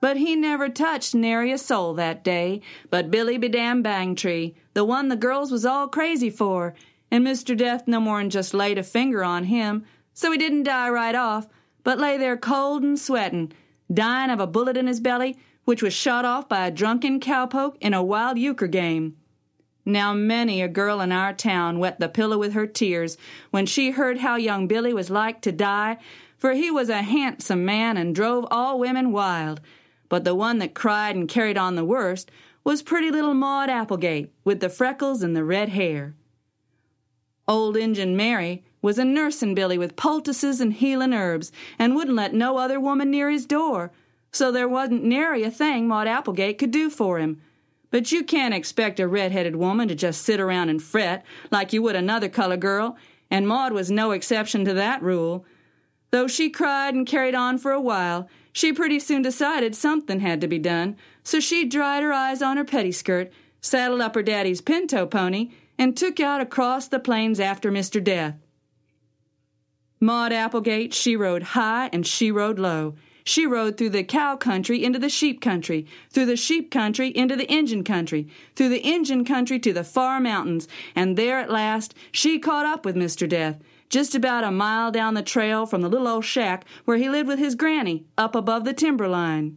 But 0.00 0.16
he 0.16 0.36
never 0.36 0.68
touched 0.68 1.12
nary 1.12 1.50
a 1.50 1.58
soul 1.58 1.92
that 1.94 2.22
day, 2.22 2.60
but 2.88 3.10
Billy 3.10 3.36
Bedam 3.36 3.82
Bangtree, 3.82 4.54
the 4.74 4.84
one 4.84 5.08
the 5.08 5.16
girls 5.16 5.50
was 5.50 5.66
all 5.66 5.88
crazy 5.88 6.30
for, 6.30 6.72
and 7.10 7.26
Mr. 7.26 7.56
Death 7.56 7.88
no 7.88 7.98
more'n 7.98 8.30
just 8.30 8.54
laid 8.54 8.78
a 8.78 8.84
finger 8.84 9.24
on 9.24 9.42
him, 9.44 9.84
so 10.14 10.30
he 10.30 10.38
didn't 10.38 10.62
die 10.62 10.88
right 10.88 11.16
off, 11.16 11.48
but 11.82 11.98
lay 11.98 12.16
there 12.16 12.36
cold 12.36 12.84
and 12.84 12.96
sweatin', 12.96 13.52
dying 13.92 14.30
of 14.30 14.40
a 14.40 14.46
bullet 14.46 14.76
in 14.76 14.86
his 14.86 15.00
belly, 15.00 15.36
which 15.64 15.82
was 15.82 15.92
shot 15.92 16.24
off 16.24 16.48
by 16.48 16.66
a 16.66 16.70
drunken 16.70 17.20
cowpoke 17.20 17.76
in 17.80 17.94
a 17.94 18.02
wild 18.02 18.38
euchre 18.38 18.66
game. 18.66 19.16
Now 19.84 20.12
many 20.12 20.62
a 20.62 20.68
girl 20.68 21.00
in 21.00 21.12
our 21.12 21.32
town 21.32 21.78
wet 21.78 21.98
the 21.98 22.08
pillow 22.08 22.38
with 22.38 22.52
her 22.52 22.66
tears 22.66 23.16
when 23.50 23.66
she 23.66 23.90
heard 23.90 24.18
how 24.18 24.36
young 24.36 24.66
Billy 24.66 24.92
was 24.92 25.10
like 25.10 25.40
to 25.42 25.52
die, 25.52 25.98
for 26.38 26.52
he 26.52 26.70
was 26.70 26.88
a 26.88 27.02
handsome 27.02 27.64
man 27.64 27.96
and 27.96 28.14
drove 28.14 28.46
all 28.50 28.78
women 28.78 29.12
wild 29.12 29.60
but 30.12 30.24
the 30.24 30.34
one 30.34 30.58
that 30.58 30.74
cried 30.74 31.16
and 31.16 31.26
carried 31.26 31.56
on 31.56 31.74
the 31.74 31.86
worst 31.86 32.30
was 32.64 32.82
pretty 32.82 33.10
little 33.10 33.32
Maud 33.32 33.70
Applegate, 33.70 34.30
with 34.44 34.60
the 34.60 34.68
freckles 34.68 35.22
and 35.22 35.34
the 35.34 35.42
red 35.42 35.70
hair. 35.70 36.14
Old 37.48 37.78
Injun 37.78 38.14
Mary 38.14 38.62
was 38.82 38.98
a 38.98 39.04
nursin' 39.04 39.54
Billy 39.54 39.78
with 39.78 39.96
poultices 39.96 40.60
and 40.60 40.74
healin' 40.74 41.14
herbs, 41.14 41.52
and 41.78 41.94
wouldn't 41.94 42.16
let 42.16 42.34
no 42.34 42.58
other 42.58 42.78
woman 42.78 43.10
near 43.10 43.30
his 43.30 43.46
door, 43.46 43.92
so 44.32 44.50
there 44.50 44.68
wasn't 44.68 45.04
nary 45.04 45.44
a 45.44 45.50
thing 45.50 45.86
Maud 45.86 46.08
Applegate 46.08 46.58
could 46.58 46.72
do 46.72 46.90
for 46.90 47.18
him. 47.18 47.40
But 47.90 48.10
you 48.10 48.24
can't 48.24 48.54
expect 48.54 48.98
a 48.98 49.06
red-headed 49.06 49.56
woman 49.56 49.88
to 49.88 49.94
just 49.94 50.22
sit 50.22 50.40
around 50.40 50.68
and 50.68 50.82
fret 50.82 51.24
like 51.50 51.72
you 51.72 51.80
would 51.82 51.94
another 51.94 52.28
color 52.28 52.56
girl, 52.56 52.96
and 53.30 53.46
Maud 53.46 53.72
was 53.72 53.90
no 53.90 54.10
exception 54.10 54.64
to 54.64 54.74
that 54.74 55.02
rule. 55.02 55.46
Though 56.10 56.26
she 56.26 56.50
cried 56.50 56.94
and 56.94 57.06
carried 57.06 57.34
on 57.34 57.58
for 57.58 57.72
a 57.72 57.80
while, 57.80 58.28
she 58.52 58.72
pretty 58.72 58.98
soon 58.98 59.22
decided 59.22 59.74
something 59.74 60.20
had 60.20 60.40
to 60.40 60.48
be 60.48 60.58
done, 60.58 60.96
so 61.22 61.40
she 61.40 61.64
dried 61.64 62.02
her 62.02 62.12
eyes 62.12 62.42
on 62.42 62.56
her 62.56 62.64
pettiskirt, 62.64 63.30
saddled 63.60 64.00
up 64.00 64.14
her 64.14 64.22
daddy's 64.22 64.60
pinto 64.60 65.06
pony, 65.06 65.50
and 65.78 65.96
took 65.96 66.20
out 66.20 66.40
across 66.40 66.88
the 66.88 66.98
plains 66.98 67.40
after 67.40 67.70
Mr. 67.70 68.02
Death. 68.02 68.34
Maud 70.02 70.32
Applegate, 70.32 70.92
she 70.92 71.14
rode 71.14 71.44
high 71.44 71.88
and 71.92 72.04
she 72.04 72.32
rode 72.32 72.58
low. 72.58 72.96
She 73.22 73.46
rode 73.46 73.78
through 73.78 73.90
the 73.90 74.02
cow 74.02 74.34
country 74.34 74.82
into 74.82 74.98
the 74.98 75.08
sheep 75.08 75.40
country, 75.40 75.86
through 76.10 76.26
the 76.26 76.36
sheep 76.36 76.72
country 76.72 77.16
into 77.16 77.36
the 77.36 77.48
Injun 77.48 77.84
country, 77.84 78.26
through 78.56 78.70
the 78.70 78.84
Injun 78.84 79.24
country 79.24 79.60
to 79.60 79.72
the 79.72 79.84
far 79.84 80.18
mountains, 80.18 80.66
and 80.96 81.16
there 81.16 81.38
at 81.38 81.52
last 81.52 81.94
she 82.10 82.40
caught 82.40 82.66
up 82.66 82.84
with 82.84 82.96
Mr. 82.96 83.28
Death, 83.28 83.60
just 83.90 84.16
about 84.16 84.42
a 84.42 84.50
mile 84.50 84.90
down 84.90 85.14
the 85.14 85.22
trail 85.22 85.66
from 85.66 85.82
the 85.82 85.88
little 85.88 86.08
old 86.08 86.24
shack 86.24 86.64
where 86.84 86.96
he 86.96 87.08
lived 87.08 87.28
with 87.28 87.38
his 87.38 87.54
granny 87.54 88.04
up 88.18 88.34
above 88.34 88.64
the 88.64 88.74
timber 88.74 89.06
line. 89.06 89.56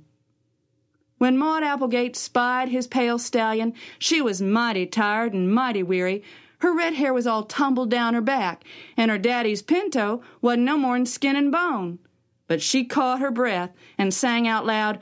When 1.17 1.39
Maud 1.39 1.63
Applegate 1.63 2.15
spied 2.15 2.69
his 2.69 2.85
pale 2.85 3.17
stallion, 3.17 3.73
she 3.97 4.21
was 4.21 4.43
mighty 4.43 4.85
tired 4.85 5.33
and 5.33 5.51
mighty 5.51 5.81
weary. 5.81 6.23
Her 6.59 6.75
red 6.75 6.93
hair 6.93 7.13
was 7.13 7.27
all 7.27 7.43
tumbled 7.43 7.89
down 7.89 8.13
her 8.13 8.21
back, 8.21 8.63
and 8.95 9.11
her 9.11 9.17
daddy's 9.17 9.61
pinto 9.61 10.21
wasn't 10.41 10.63
no 10.63 10.77
more'n 10.77 11.05
skin 11.05 11.35
and 11.35 11.51
bone. 11.51 11.99
But 12.47 12.61
she 12.61 12.85
caught 12.85 13.21
her 13.21 13.31
breath 13.31 13.71
and 13.97 14.13
sang 14.13 14.47
out 14.47 14.65
loud, 14.65 14.99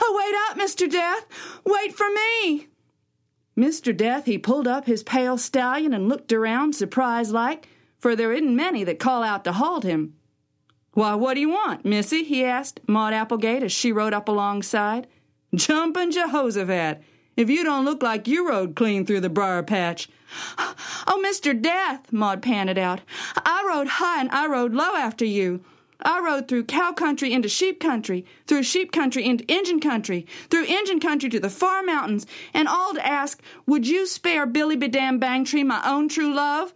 Oh, 0.00 0.14
wait 0.16 0.34
up, 0.48 0.68
Mr. 0.68 0.90
Death! 0.90 1.26
Wait 1.64 1.94
for 1.94 2.06
me! 2.10 2.68
Mr. 3.56 3.96
Death, 3.96 4.26
he 4.26 4.38
pulled 4.38 4.68
up 4.68 4.86
his 4.86 5.02
pale 5.02 5.38
stallion 5.38 5.94
and 5.94 6.08
looked 6.08 6.32
around, 6.32 6.74
surprised 6.74 7.32
like, 7.32 7.68
for 7.98 8.14
there 8.14 8.32
isn't 8.32 8.54
many 8.54 8.84
that 8.84 8.98
call 8.98 9.22
out 9.22 9.44
to 9.44 9.52
halt 9.52 9.82
him. 9.82 10.14
Why, 10.92 11.14
what 11.14 11.34
do 11.34 11.40
you 11.40 11.50
want, 11.50 11.84
missy? 11.84 12.24
he 12.24 12.44
asked 12.44 12.80
Maud 12.86 13.12
Applegate 13.12 13.62
as 13.62 13.72
she 13.72 13.92
rode 13.92 14.14
up 14.14 14.28
alongside. 14.28 15.06
Jumpin' 15.54 16.10
Jehoshaphat! 16.10 17.02
If 17.36 17.50
you 17.50 17.64
don't 17.64 17.84
look 17.84 18.02
like 18.02 18.26
you 18.26 18.48
rode 18.48 18.74
clean 18.74 19.04
through 19.04 19.20
the 19.20 19.28
briar 19.28 19.62
patch. 19.62 20.08
Oh, 21.08 21.22
Mr. 21.24 21.60
Death, 21.60 22.12
Maud 22.12 22.42
panted 22.42 22.78
out. 22.78 23.00
I 23.36 23.64
rode 23.68 23.86
high 23.86 24.20
and 24.20 24.30
I 24.30 24.48
rode 24.48 24.74
low 24.74 24.96
after 24.96 25.24
you. 25.24 25.60
I 26.00 26.20
rode 26.20 26.48
through 26.48 26.64
cow 26.64 26.92
country 26.92 27.32
into 27.32 27.48
sheep 27.48 27.80
country, 27.80 28.24
through 28.46 28.64
sheep 28.64 28.92
country 28.92 29.24
into 29.24 29.44
Injun 29.46 29.80
country, 29.80 30.26
through 30.50 30.64
Injun 30.64 31.00
country 31.00 31.30
to 31.30 31.40
the 31.40 31.48
far 31.48 31.82
mountains, 31.82 32.26
and 32.52 32.68
all 32.68 32.92
to 32.94 33.06
ask, 33.06 33.40
would 33.66 33.86
you 33.86 34.06
spare 34.06 34.46
Billy 34.46 34.76
Bedam 34.76 35.20
Bangtree, 35.20 35.64
my 35.64 35.80
own 35.88 36.08
true 36.08 36.34
love? 36.34 36.74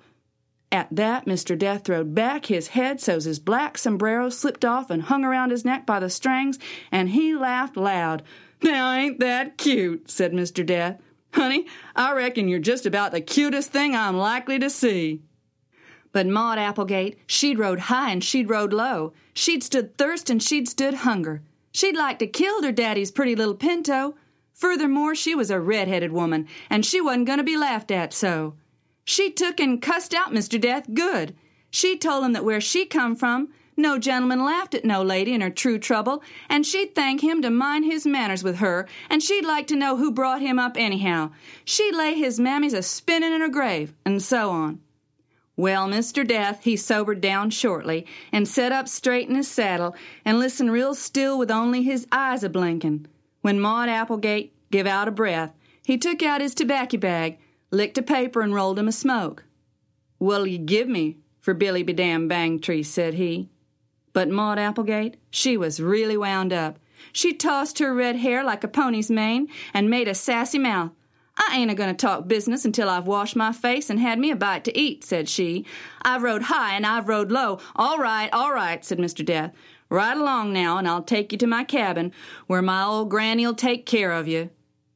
At 0.72 0.88
that, 0.94 1.26
Mr. 1.26 1.58
Death 1.58 1.84
throwed 1.84 2.14
back 2.14 2.46
his 2.46 2.68
head 2.68 3.00
so's 3.00 3.24
his 3.24 3.40
black 3.40 3.76
sombrero 3.76 4.28
slipped 4.28 4.64
off 4.64 4.88
and 4.88 5.02
hung 5.02 5.24
around 5.24 5.50
his 5.50 5.64
neck 5.64 5.84
by 5.84 5.98
the 5.98 6.08
strings, 6.08 6.58
and 6.92 7.10
he 7.10 7.34
laughed 7.34 7.76
loud. 7.76 8.22
Now, 8.62 8.92
ain't 8.92 9.18
that 9.20 9.58
cute? 9.58 10.10
said 10.10 10.32
Mr. 10.32 10.64
Death. 10.64 11.00
Honey, 11.32 11.66
I 11.94 12.12
reckon 12.12 12.48
you're 12.48 12.58
just 12.58 12.86
about 12.86 13.12
the 13.12 13.20
cutest 13.20 13.70
thing 13.70 13.94
I'm 13.94 14.16
likely 14.16 14.58
to 14.58 14.70
see. 14.70 15.22
But 16.12 16.26
Maud 16.26 16.58
Applegate, 16.58 17.18
she'd 17.26 17.58
rode 17.58 17.80
high 17.80 18.10
and 18.10 18.22
she'd 18.22 18.50
rode 18.50 18.72
low. 18.72 19.12
She'd 19.32 19.62
stood 19.62 19.96
thirst 19.96 20.28
and 20.28 20.42
she'd 20.42 20.68
stood 20.68 20.94
hunger. 20.94 21.42
She'd 21.72 21.96
like 21.96 22.18
to 22.18 22.26
killed 22.26 22.64
her 22.64 22.72
daddy's 22.72 23.12
pretty 23.12 23.36
little 23.36 23.54
pinto. 23.54 24.16
Furthermore, 24.54 25.14
she 25.14 25.34
was 25.34 25.50
a 25.50 25.60
red-headed 25.60 26.12
woman, 26.12 26.46
and 26.68 26.84
she 26.84 27.00
wasn't 27.00 27.26
going 27.26 27.38
to 27.38 27.44
be 27.44 27.56
laughed 27.56 27.90
at 27.90 28.12
so. 28.12 28.54
She 29.04 29.30
took 29.30 29.60
and 29.60 29.80
cussed 29.80 30.12
out 30.12 30.32
Mr. 30.32 30.60
Death 30.60 30.92
good. 30.92 31.34
She 31.70 31.96
told 31.96 32.24
him 32.24 32.32
that 32.32 32.44
where 32.44 32.60
she 32.60 32.84
come 32.84 33.14
from, 33.14 33.48
no 33.80 33.98
gentleman 33.98 34.44
laughed 34.44 34.74
at 34.74 34.84
no 34.84 35.02
lady 35.02 35.32
in 35.32 35.40
her 35.40 35.50
true 35.50 35.78
trouble, 35.78 36.22
and 36.48 36.64
she'd 36.64 36.94
thank 36.94 37.22
him 37.22 37.42
to 37.42 37.50
mind 37.50 37.84
his 37.84 38.06
manners 38.06 38.44
with 38.44 38.58
her, 38.58 38.86
and 39.08 39.22
she'd 39.22 39.44
like 39.44 39.66
to 39.68 39.76
know 39.76 39.96
who 39.96 40.12
brought 40.12 40.40
him 40.40 40.58
up 40.58 40.76
anyhow. 40.76 41.30
She'd 41.64 41.94
lay 41.94 42.14
his 42.14 42.38
mammies 42.38 42.74
a 42.74 42.82
spinning 42.82 43.32
in 43.32 43.40
her 43.40 43.48
grave, 43.48 43.92
and 44.04 44.22
so 44.22 44.50
on. 44.50 44.80
Well, 45.56 45.88
Mr. 45.88 46.26
Death, 46.26 46.64
he 46.64 46.76
sobered 46.76 47.20
down 47.20 47.50
shortly, 47.50 48.06
and 48.32 48.48
set 48.48 48.72
up 48.72 48.88
straight 48.88 49.28
in 49.28 49.34
his 49.34 49.48
saddle, 49.48 49.94
and 50.24 50.38
listened 50.38 50.72
real 50.72 50.94
still 50.94 51.38
with 51.38 51.50
only 51.50 51.82
his 51.82 52.06
eyes 52.10 52.42
a 52.42 52.48
blinkin'. 52.48 53.06
When 53.42 53.60
Maud 53.60 53.88
Applegate 53.88 54.54
give 54.70 54.86
out 54.86 55.08
a 55.08 55.10
breath, 55.10 55.52
he 55.84 55.98
took 55.98 56.22
out 56.22 56.40
his 56.40 56.54
tobacco 56.54 56.98
bag, 56.98 57.38
licked 57.70 57.98
a 57.98 58.02
paper, 58.02 58.40
and 58.40 58.54
rolled 58.54 58.78
him 58.78 58.88
a 58.88 58.92
smoke. 58.92 59.44
What'll 60.18 60.46
you 60.46 60.58
give 60.58 60.88
me 60.88 61.18
for 61.40 61.54
Billy 61.54 61.82
Bedam 61.82 62.28
Bangtree? 62.28 62.84
said 62.84 63.14
he. 63.14 63.48
But 64.12 64.28
Maud 64.28 64.58
Applegate, 64.58 65.16
she 65.30 65.56
was 65.56 65.80
really 65.80 66.16
wound 66.16 66.52
up. 66.52 66.78
She 67.12 67.32
tossed 67.32 67.78
her 67.78 67.94
red 67.94 68.16
hair 68.16 68.44
like 68.44 68.64
a 68.64 68.68
pony's 68.68 69.10
mane 69.10 69.48
and 69.72 69.88
made 69.88 70.08
a 70.08 70.14
sassy 70.14 70.58
mouth. 70.58 70.90
I 71.36 71.56
ain't 71.56 71.70
a 71.70 71.74
going 71.74 71.94
to 71.94 71.96
talk 71.96 72.28
business 72.28 72.64
until 72.64 72.90
I've 72.90 73.06
washed 73.06 73.36
my 73.36 73.52
face 73.52 73.88
and 73.88 73.98
had 73.98 74.18
me 74.18 74.30
a 74.30 74.36
bite 74.36 74.64
to 74.64 74.78
eat, 74.78 75.04
said 75.04 75.28
she. 75.28 75.64
I've 76.02 76.22
rode 76.22 76.42
high 76.42 76.74
and 76.74 76.84
I've 76.84 77.08
rode 77.08 77.32
low. 77.32 77.60
All 77.76 77.98
right, 77.98 78.28
all 78.32 78.52
right, 78.52 78.84
said 78.84 78.98
Mr. 78.98 79.24
Death. 79.24 79.54
Right 79.88 80.16
along 80.16 80.52
now, 80.52 80.76
and 80.76 80.86
I'll 80.86 81.02
take 81.02 81.32
you 81.32 81.38
to 81.38 81.46
my 81.46 81.64
cabin, 81.64 82.12
where 82.46 82.62
my 82.62 82.84
old 82.84 83.10
granny'll 83.10 83.54
take 83.54 83.86
care 83.86 84.12
of 84.12 84.28
you. 84.28 84.50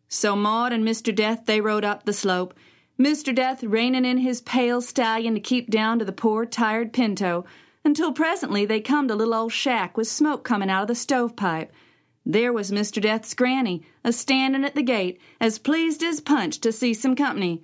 So 0.09 0.37
Maud 0.37 0.73
and 0.73 0.87
Mr. 0.87 1.15
Death 1.15 1.47
they 1.47 1.61
rode 1.61 1.85
up 1.85 2.05
the 2.05 2.13
slope, 2.13 2.55
Mr. 2.99 3.35
Death 3.35 3.65
reining 3.65 4.05
in 4.05 4.19
his 4.19 4.41
pale 4.41 4.81
stallion 4.81 5.35
to 5.35 5.41
keep 5.41 5.69
down 5.69 5.99
to 5.99 6.05
the 6.05 6.13
poor 6.13 6.47
tired 6.47 6.93
pinto, 6.93 7.45
until 7.85 8.13
presently 8.13 8.65
they 8.65 8.81
come 8.81 9.09
to 9.09 9.15
a 9.15 9.17
little 9.17 9.35
old 9.35 9.53
shack 9.53 9.97
with 9.97 10.09
smoke 10.09 10.45
coming 10.45 10.71
out 10.71 10.83
of 10.83 10.89
the 10.89 10.95
stovepipe. 10.95 11.73
There 12.27 12.53
was 12.53 12.71
Mr. 12.71 13.03
Death's 13.03 13.35
granny, 13.35 13.83
a 14.03 14.13
standin' 14.13 14.65
at 14.65 14.75
the 14.75 14.83
gate, 14.83 15.21
as 15.41 15.59
pleased 15.59 16.03
as 16.03 16.21
punch 16.21 16.59
to 16.61 16.73
see 16.73 16.95
some 16.95 17.15
company. 17.15 17.63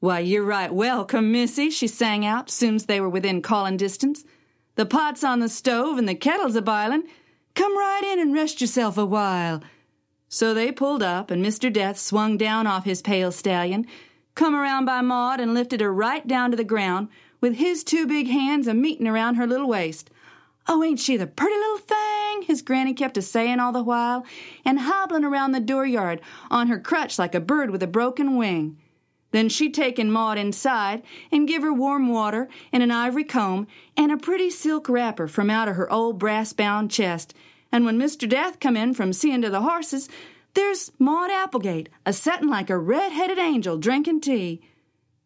Why, 0.00 0.18
you're 0.18 0.44
right 0.44 0.72
welcome, 0.72 1.32
missy, 1.32 1.70
she 1.70 1.86
sang 1.86 2.26
out, 2.26 2.50
soon's 2.50 2.84
they 2.84 3.00
were 3.00 3.08
within 3.08 3.40
callin' 3.40 3.78
distance. 3.78 4.24
The 4.74 4.84
pot's 4.84 5.24
on 5.24 5.40
the 5.40 5.48
stove 5.48 5.96
and 5.96 6.06
the 6.06 6.14
kettle's 6.14 6.56
a 6.56 6.62
bilin'. 6.62 7.04
Come 7.54 7.78
right 7.78 8.02
in 8.04 8.20
and 8.20 8.34
rest 8.34 8.60
yourself 8.60 8.98
a 8.98 9.06
while. 9.06 9.62
So 10.28 10.52
they 10.52 10.72
pulled 10.72 11.02
up, 11.02 11.30
and 11.30 11.44
Mr. 11.44 11.72
Death 11.72 11.96
swung 11.96 12.36
down 12.36 12.66
off 12.66 12.84
his 12.84 13.00
pale 13.00 13.30
stallion, 13.30 13.86
come 14.34 14.54
around 14.54 14.84
by 14.84 15.00
Maud 15.00 15.40
and 15.40 15.54
lifted 15.54 15.80
her 15.80 15.92
right 15.92 16.26
down 16.26 16.50
to 16.50 16.56
the 16.56 16.64
ground 16.64 17.08
with 17.44 17.56
his 17.56 17.84
two 17.84 18.06
big 18.06 18.26
hands 18.26 18.66
a 18.66 18.72
meetin' 18.72 19.06
around 19.06 19.34
her 19.34 19.46
little 19.46 19.68
waist. 19.68 20.08
Oh, 20.66 20.82
ain't 20.82 20.98
she 20.98 21.18
the 21.18 21.26
pretty 21.26 21.54
little 21.54 21.76
thing? 21.76 22.40
His 22.40 22.62
granny 22.62 22.94
kept 22.94 23.18
a 23.18 23.20
sayin' 23.20 23.60
all 23.60 23.70
the 23.70 23.82
while, 23.82 24.24
and 24.64 24.80
hobbling 24.80 25.24
around 25.24 25.52
the 25.52 25.60
dooryard 25.60 26.22
on 26.50 26.68
her 26.68 26.80
crutch 26.80 27.18
like 27.18 27.34
a 27.34 27.40
bird 27.40 27.68
with 27.68 27.82
a 27.82 27.86
broken 27.86 28.38
wing. 28.38 28.78
Then 29.32 29.50
she'd 29.50 29.74
taken 29.74 30.10
Maud 30.10 30.38
inside 30.38 31.02
and 31.30 31.46
give 31.46 31.62
her 31.62 31.70
warm 31.70 32.08
water 32.08 32.48
and 32.72 32.82
an 32.82 32.90
ivory 32.90 33.24
comb 33.24 33.66
and 33.94 34.10
a 34.10 34.16
pretty 34.16 34.48
silk 34.48 34.88
wrapper 34.88 35.28
from 35.28 35.50
out 35.50 35.68
of 35.68 35.76
her 35.76 35.92
old 35.92 36.18
brass 36.18 36.54
bound 36.54 36.90
chest. 36.90 37.34
And 37.70 37.84
when 37.84 37.98
Mr. 37.98 38.26
Death 38.26 38.58
come 38.58 38.74
in 38.74 38.94
from 38.94 39.12
seein' 39.12 39.42
to 39.42 39.50
the 39.50 39.60
horses, 39.60 40.08
there's 40.54 40.92
Maud 40.98 41.30
Applegate, 41.30 41.90
a 42.06 42.14
settin' 42.14 42.48
like 42.48 42.70
a 42.70 42.78
red 42.78 43.12
headed 43.12 43.38
angel 43.38 43.76
drinkin' 43.76 44.22
tea. 44.22 44.62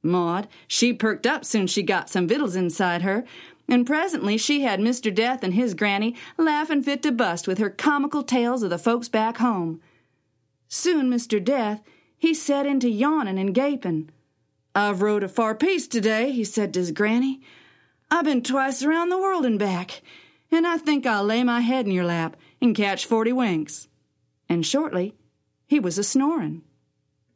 Maud, 0.09 0.49
she 0.67 0.93
perked 0.93 1.27
up 1.27 1.45
soon 1.45 1.67
she 1.67 1.83
got 1.83 2.09
some 2.11 2.27
victuals 2.27 2.57
inside 2.57 3.03
her, 3.03 3.25
and 3.69 3.87
presently 3.87 4.39
she 4.39 4.63
had 4.63 4.81
Mr. 4.81 5.15
Death 5.15 5.45
and 5.45 5.55
his 5.55 5.75
granny 5.75 6.17
laughin' 6.37 6.83
fit 6.83 7.03
to 7.03 7.13
bust 7.13 7.47
with 7.47 7.59
her 7.59 7.71
comical 7.71 8.23
tales 8.23 8.63
of 8.63 8.71
the 8.71 8.79
folks 8.79 9.09
back 9.09 9.37
home. 9.37 9.81
Soon 10.69 11.11
Mr. 11.11 11.43
Death, 11.43 11.83
he 12.17 12.35
set 12.35 12.67
into 12.67 12.89
yawning 12.89 13.39
and 13.39 13.55
gaping. 13.55 14.11
I've 14.75 15.03
rode 15.03 15.23
a 15.23 15.29
far 15.29 15.55
piece 15.55 15.87
today, 15.87 16.33
he 16.33 16.45
said 16.45 16.73
to 16.75 16.81
his 16.81 16.91
granny. 16.91 17.41
I've 18.11 18.25
been 18.25 18.43
twice 18.43 18.83
around 18.83 19.11
the 19.11 19.19
world 19.19 19.45
and 19.45 19.59
back, 19.59 20.03
and 20.51 20.67
I 20.67 20.79
think 20.79 21.05
I'll 21.07 21.25
lay 21.25 21.45
my 21.45 21.61
head 21.61 21.87
in 21.87 21.93
your 21.93 22.05
lap 22.05 22.37
and 22.61 22.75
catch 22.75 23.07
forty 23.07 23.33
winks. 23.33 23.89
And 24.49 24.65
shortly 24.65 25.15
he 25.67 25.79
was 25.79 25.99
a 25.99 26.05
snorin'. 26.05 26.63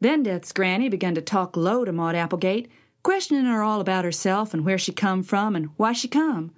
Then 0.02 0.24
Death's 0.24 0.50
granny 0.50 0.88
began 0.88 1.14
to 1.14 1.22
talk 1.22 1.56
low 1.56 1.84
to 1.84 1.92
Maud 1.92 2.16
Applegate, 2.16 2.68
questioning 3.04 3.44
her 3.44 3.62
all 3.62 3.80
about 3.80 4.04
herself 4.04 4.52
and 4.52 4.64
where 4.64 4.76
she 4.76 4.90
come 4.90 5.22
from 5.22 5.54
and 5.54 5.68
why 5.76 5.92
she 5.92 6.08
come. 6.08 6.50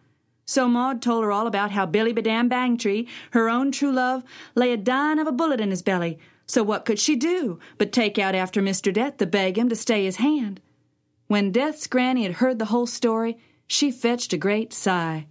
So 0.47 0.67
Maud 0.67 1.03
told 1.03 1.25
her 1.25 1.31
all 1.31 1.47
about 1.47 1.71
how 1.71 1.85
Billy 1.85 2.15
Bedam 2.15 2.49
Bangtree, 2.49 3.07
her 3.33 3.51
own 3.51 3.71
true 3.71 3.93
love, 3.93 4.25
lay 4.55 4.73
a 4.73 4.79
dyin' 4.79 5.19
of 5.19 5.27
a 5.27 5.33
bullet 5.33 5.61
in 5.61 5.69
his 5.69 5.83
belly. 5.83 6.19
So 6.47 6.63
what 6.63 6.87
could 6.87 6.99
she 6.99 7.17
do 7.17 7.59
but 7.77 7.93
take 7.93 8.19
out 8.19 8.35
after 8.35 8.63
Mr. 8.63 8.91
Death 8.91 9.19
to 9.19 9.27
beg 9.27 9.59
him 9.59 9.69
to 9.69 9.77
stay 9.77 10.07
his 10.07 10.17
hand? 10.17 10.63
When 11.27 11.53
Death's 11.53 11.87
granny 11.87 12.23
had 12.23 12.37
heard 12.37 12.59
the 12.59 12.73
whole 12.73 12.87
story, 12.87 13.37
she 13.67 13.91
fetched 13.91 14.33
a 14.33 14.39
great 14.39 14.73
sigh. 14.73 15.27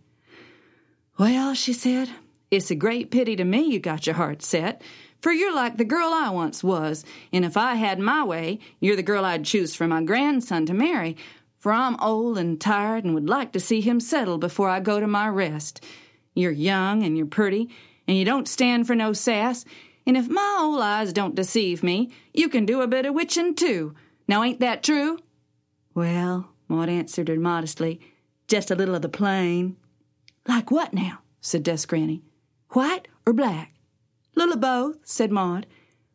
Well, 1.17 1.55
she 1.55 1.73
said, 1.73 2.11
it's 2.51 2.69
a 2.69 2.75
great 2.75 3.09
pity 3.09 3.35
to 3.37 3.43
me 3.43 3.63
you 3.63 3.79
got 3.79 4.05
your 4.05 4.17
heart 4.17 4.43
set, 4.43 4.83
for 5.23 5.31
you're 5.31 5.55
like 5.55 5.77
the 5.77 5.85
girl 5.85 6.11
I 6.13 6.29
once 6.31 6.65
was, 6.65 7.05
and 7.31 7.45
if 7.45 7.55
I 7.55 7.75
had 7.75 7.97
my 7.97 8.25
way, 8.25 8.59
you're 8.81 8.97
the 8.97 9.01
girl 9.01 9.23
I'd 9.23 9.45
choose 9.45 9.73
for 9.73 9.87
my 9.87 10.03
grandson 10.03 10.65
to 10.65 10.73
marry, 10.73 11.15
for 11.57 11.71
I'm 11.71 11.97
old 12.01 12.37
and 12.37 12.59
tired 12.59 13.05
and 13.05 13.13
would 13.13 13.29
like 13.29 13.53
to 13.53 13.59
see 13.61 13.79
him 13.79 14.01
settle 14.01 14.37
before 14.37 14.67
I 14.67 14.81
go 14.81 14.99
to 14.99 15.07
my 15.07 15.29
rest. 15.29 15.81
You're 16.35 16.51
young 16.51 17.03
and 17.03 17.15
you're 17.15 17.25
pretty, 17.25 17.69
and 18.05 18.17
you 18.17 18.25
don't 18.25 18.49
stand 18.49 18.85
for 18.85 18.95
no 18.95 19.13
sass, 19.13 19.63
and 20.05 20.17
if 20.17 20.27
my 20.27 20.57
old 20.59 20.81
eyes 20.81 21.13
don't 21.13 21.35
deceive 21.35 21.83
me, 21.83 22.11
you 22.33 22.49
can 22.49 22.65
do 22.65 22.81
a 22.81 22.87
bit 22.87 23.05
of 23.05 23.13
witchin' 23.13 23.55
too. 23.55 23.95
Now 24.27 24.43
ain't 24.43 24.59
that 24.59 24.83
true? 24.83 25.19
Well, 25.95 26.49
Maud 26.67 26.89
answered 26.89 27.29
her 27.29 27.39
modestly, 27.39 28.01
just 28.49 28.71
a 28.71 28.75
little 28.75 28.95
of 28.95 29.01
the 29.01 29.07
plain. 29.07 29.77
Like 30.49 30.69
what 30.69 30.93
now? 30.93 31.19
said 31.39 31.63
Death's 31.63 31.85
Granny. 31.85 32.23
White 32.71 33.07
or 33.25 33.31
black? 33.31 33.72
Little 34.35 34.53
of 34.53 34.61
both, 34.61 34.97
said 35.03 35.31
Maud. 35.31 35.65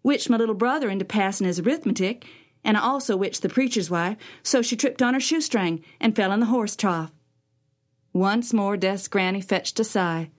Witched 0.03 0.31
my 0.31 0.37
little 0.37 0.55
brother 0.55 0.89
into 0.89 1.05
passin' 1.05 1.47
his 1.47 1.61
arithmetic, 1.61 2.25
and 2.65 2.77
I 2.77 2.81
also 2.81 3.17
witched 3.17 3.43
the 3.43 3.49
preacher's 3.49 3.91
wife, 3.91 4.17
so 4.43 4.63
she 4.63 4.77
tripped 4.77 5.03
on 5.03 5.15
her 5.15 5.21
shoestring 5.21 5.85
and 6.01 6.15
fell 6.15 6.33
in 6.33 6.41
the 6.41 6.47
horse 6.47 6.77
trough. 6.77 7.13
Once 8.13 8.53
more 8.53 8.77
Death's 8.77 9.09
Granny 9.09 9.41
fetched 9.41 9.79
a 9.79 9.85
sigh. 9.85 10.31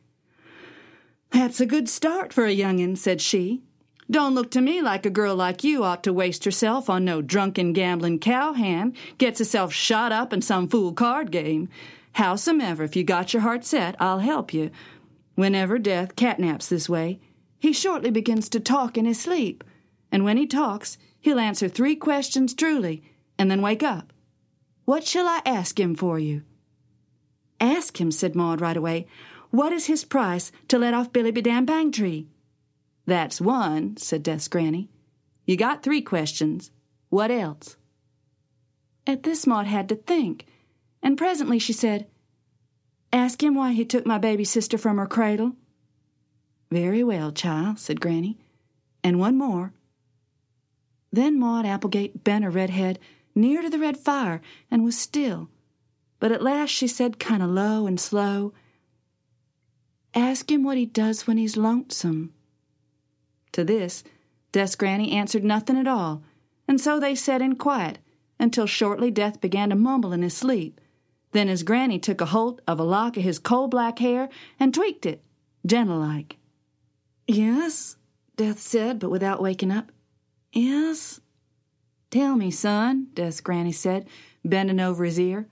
That's 1.31 1.61
a 1.61 1.65
good 1.65 1.87
start 1.87 2.33
for 2.33 2.45
a 2.45 2.51
young'un, 2.51 2.95
said 2.95 3.21
she. 3.21 3.61
Don't 4.11 4.33
look 4.33 4.49
to 4.51 4.61
me 4.61 4.81
like 4.81 5.05
a 5.05 5.11
girl 5.11 5.35
like 5.35 5.63
you 5.63 5.83
ought 5.83 6.03
to 6.03 6.11
waste 6.11 6.43
herself 6.43 6.89
on 6.89 7.05
no 7.05 7.21
drunken 7.21 7.73
gambling 7.73 8.17
cowhand, 8.17 8.95
gets 9.19 9.37
herself 9.37 9.71
shot 9.71 10.11
up 10.11 10.33
in 10.33 10.41
some 10.41 10.67
fool 10.67 10.93
card 10.93 11.31
game. 11.31 11.69
Howsomever, 12.15 12.83
if 12.83 12.95
you 12.95 13.03
got 13.03 13.33
your 13.33 13.43
heart 13.43 13.63
set, 13.63 13.95
I'll 13.99 14.19
help 14.19 14.51
you. 14.51 14.71
Whenever 15.35 15.77
death 15.77 16.15
catnaps 16.15 16.67
this 16.67 16.89
way, 16.89 17.19
he 17.59 17.73
shortly 17.73 18.09
begins 18.09 18.49
to 18.49 18.59
talk 18.59 18.97
in 18.97 19.05
his 19.05 19.19
sleep, 19.19 19.63
and 20.11 20.23
when 20.23 20.37
he 20.37 20.47
talks, 20.47 20.97
he'll 21.19 21.39
answer 21.39 21.67
three 21.67 21.95
questions 21.95 22.53
truly, 22.53 23.03
and 23.37 23.51
then 23.51 23.61
wake 23.61 23.83
up. 23.83 24.13
What 24.85 25.05
shall 25.05 25.27
I 25.27 25.41
ask 25.45 25.79
him 25.79 25.93
for 25.93 26.17
you? 26.17 26.43
Ask 27.59 27.99
him, 27.99 28.11
said 28.11 28.35
Maud 28.35 28.61
right 28.61 28.77
away, 28.77 29.07
what 29.51 29.73
is 29.73 29.87
his 29.87 30.05
price 30.05 30.51
to 30.67 30.77
let 30.77 30.93
off 30.93 31.11
Billy 31.11 31.31
Bedam 31.31 31.65
Bangtree? 31.65 32.27
That's 33.05 33.41
one, 33.41 33.97
said 33.97 34.23
Death's 34.23 34.47
Granny. 34.47 34.89
You 35.45 35.57
got 35.57 35.81
three 35.81 36.01
questions. 36.01 36.71
What 37.09 37.31
else? 37.31 37.75
At 39.07 39.23
this, 39.23 39.47
Maud 39.47 39.65
had 39.65 39.89
to 39.89 39.95
think, 39.95 40.45
and 41.01 41.17
presently 41.17 41.57
she 41.57 41.73
said, 41.73 42.05
Ask 43.11 43.41
him 43.41 43.55
why 43.55 43.73
he 43.73 43.83
took 43.83 44.05
my 44.05 44.19
baby 44.19 44.43
sister 44.43 44.77
from 44.77 44.97
her 44.97 45.07
cradle. 45.07 45.53
Very 46.71 47.03
well, 47.03 47.32
child, 47.32 47.79
said 47.79 48.01
Granny. 48.01 48.38
And 49.03 49.19
one 49.19 49.38
more. 49.38 49.73
Then 51.12 51.39
Maud 51.39 51.65
Applegate 51.65 52.23
bent 52.23 52.43
her 52.43 52.49
red 52.49 52.69
head 52.69 52.99
near 53.34 53.62
to 53.62 53.69
the 53.69 53.79
red 53.79 53.97
fire 53.97 54.41
and 54.69 54.84
was 54.84 54.97
still. 54.97 55.49
But 56.19 56.32
at 56.32 56.43
last 56.43 56.69
she 56.69 56.88
said, 56.88 57.19
kind 57.19 57.41
of 57.41 57.49
low 57.49 57.88
and 57.88 57.99
slow, 57.99 58.53
Ask 60.13 60.51
him 60.51 60.63
what 60.63 60.77
he 60.77 60.86
does 60.86 61.27
when 61.27 61.38
he's 61.38 61.55
lonesome. 61.55 62.34
To 63.51 63.63
this, 63.63 64.03
Death's 64.51 64.75
Granny 64.75 65.12
answered 65.12 65.43
nothing 65.43 65.77
at 65.77 65.88
all, 65.88 66.23
and 66.67 66.82
so 66.82 66.99
they 66.99 67.13
sat 67.13 67.41
in 67.41 67.55
quiet 67.55 67.99
until 68.39 68.65
shortly 68.65 69.12
Death 69.12 69.39
began 69.39 69.69
to 69.69 69.75
mumble 69.75 70.12
in 70.12 70.23
his 70.23 70.36
sleep. 70.36 70.82
Then 71.32 71.47
his 71.47 71.62
granny 71.62 71.99
took 71.99 72.21
a 72.21 72.27
holt 72.27 72.60
of 72.67 72.79
a 72.79 72.84
lock 72.84 73.17
of 73.17 73.23
his 73.23 73.38
coal 73.38 73.67
black 73.67 73.99
hair 73.99 74.29
and 74.60 74.73
tweaked 74.73 75.05
it, 75.05 75.23
gentle 75.63 75.99
like. 75.99 76.38
Yes, 77.31 77.95
Death 78.37 78.57
said, 78.57 78.97
but 78.97 79.11
without 79.11 79.39
waking 79.39 79.69
up. 79.69 79.91
Yes. 80.51 81.21
Tell 82.09 82.35
me, 82.35 82.49
son, 82.49 83.09
Death's 83.13 83.39
granny 83.39 83.71
said, 83.71 84.07
bending 84.43 84.79
over 84.79 85.05
his 85.05 85.19
ear. 85.19 85.47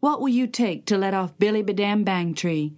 What 0.00 0.22
will 0.22 0.30
you 0.30 0.46
take 0.46 0.86
to 0.86 0.96
let 0.96 1.12
off 1.12 1.38
Billy 1.38 1.62
Bedam 1.62 2.06
Bangtree? 2.06 2.72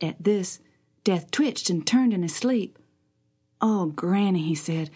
At 0.00 0.24
this, 0.24 0.58
Death 1.04 1.30
twitched 1.30 1.68
and 1.68 1.86
turned 1.86 2.14
in 2.14 2.22
his 2.22 2.34
sleep. 2.34 2.78
Oh, 3.60 3.92
Granny, 3.94 4.40
he 4.40 4.54
said, 4.54 4.88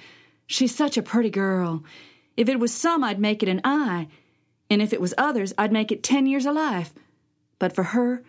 she's 0.46 0.74
such 0.74 0.96
a 0.96 1.02
pretty 1.02 1.28
girl. 1.28 1.84
If 2.34 2.48
it 2.48 2.58
was 2.58 2.72
some, 2.72 3.04
I'd 3.04 3.20
make 3.20 3.42
it 3.42 3.48
an 3.50 3.60
eye, 3.62 4.08
and 4.70 4.80
if 4.80 4.94
it 4.94 5.02
was 5.02 5.12
others, 5.18 5.52
I'd 5.58 5.70
make 5.70 5.92
it 5.92 6.02
ten 6.02 6.24
years 6.24 6.46
of 6.46 6.54
life. 6.54 6.94
But 7.58 7.74
for 7.74 7.82
her, 7.82 8.22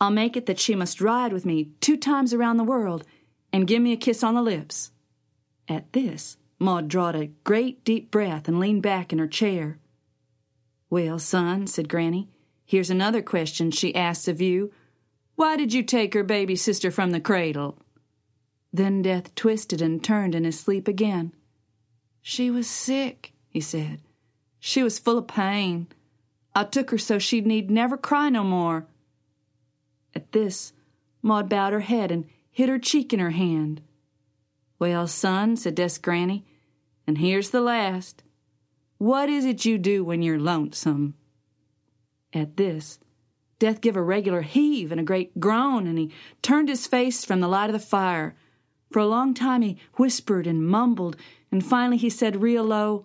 I'll 0.00 0.10
make 0.10 0.36
it 0.36 0.46
that 0.46 0.58
she 0.58 0.74
must 0.74 1.00
ride 1.00 1.32
with 1.32 1.46
me 1.46 1.70
two 1.80 1.96
times 1.96 2.34
around 2.34 2.56
the 2.56 2.64
world 2.64 3.04
and 3.54 3.68
give 3.68 3.80
me 3.80 3.92
a 3.92 3.96
kiss 3.96 4.24
on 4.24 4.34
the 4.34 4.42
lips. 4.42 4.90
At 5.68 5.92
this, 5.92 6.38
Maud 6.58 6.88
drawed 6.88 7.14
a 7.14 7.28
great 7.44 7.84
deep 7.84 8.10
breath 8.10 8.48
and 8.48 8.58
leaned 8.58 8.82
back 8.82 9.12
in 9.12 9.20
her 9.20 9.28
chair. 9.28 9.78
Well, 10.90 11.20
son, 11.20 11.68
said 11.68 11.88
Granny, 11.88 12.28
here's 12.66 12.90
another 12.90 13.22
question 13.22 13.70
she 13.70 13.94
asks 13.94 14.26
of 14.26 14.40
you. 14.40 14.72
Why 15.36 15.56
did 15.56 15.72
you 15.72 15.84
take 15.84 16.14
her 16.14 16.24
baby 16.24 16.56
sister 16.56 16.90
from 16.90 17.12
the 17.12 17.20
cradle? 17.20 17.78
Then 18.72 19.02
Death 19.02 19.32
twisted 19.36 19.80
and 19.80 20.02
turned 20.02 20.34
in 20.34 20.42
his 20.42 20.58
sleep 20.58 20.88
again. 20.88 21.32
She 22.22 22.50
was 22.50 22.68
sick, 22.68 23.34
he 23.48 23.60
said. 23.60 24.00
She 24.58 24.82
was 24.82 24.98
full 24.98 25.18
of 25.18 25.28
pain. 25.28 25.86
I 26.56 26.64
took 26.64 26.90
her 26.90 26.98
so 26.98 27.20
she 27.20 27.40
need 27.40 27.70
never 27.70 27.96
cry 27.96 28.30
no 28.30 28.42
more. 28.42 28.88
At 30.12 30.32
this, 30.32 30.72
Maud 31.22 31.48
bowed 31.48 31.72
her 31.72 31.80
head 31.80 32.10
and 32.10 32.24
hid 32.54 32.68
her 32.68 32.78
cheek 32.78 33.12
in 33.12 33.18
her 33.18 33.30
hand. 33.30 33.82
Well, 34.78 35.08
son, 35.08 35.56
said 35.56 35.74
Death's 35.74 35.98
Granny, 35.98 36.46
and 37.04 37.18
here's 37.18 37.50
the 37.50 37.60
last. 37.60 38.22
What 38.96 39.28
is 39.28 39.44
it 39.44 39.64
you 39.64 39.76
do 39.76 40.04
when 40.04 40.22
you're 40.22 40.38
lonesome? 40.38 41.14
At 42.32 42.56
this, 42.56 43.00
Death 43.58 43.80
gave 43.80 43.96
a 43.96 44.02
regular 44.02 44.42
heave 44.42 44.92
and 44.92 45.00
a 45.00 45.04
great 45.04 45.40
groan, 45.40 45.88
and 45.88 45.98
he 45.98 46.12
turned 46.42 46.68
his 46.68 46.86
face 46.86 47.24
from 47.24 47.40
the 47.40 47.48
light 47.48 47.70
of 47.70 47.72
the 47.72 47.80
fire. 47.80 48.36
For 48.92 49.00
a 49.00 49.06
long 49.06 49.34
time 49.34 49.62
he 49.62 49.78
whispered 49.94 50.46
and 50.46 50.64
mumbled, 50.64 51.16
and 51.50 51.66
finally 51.66 51.96
he 51.96 52.08
said 52.08 52.40
real 52.40 52.62
low, 52.62 53.04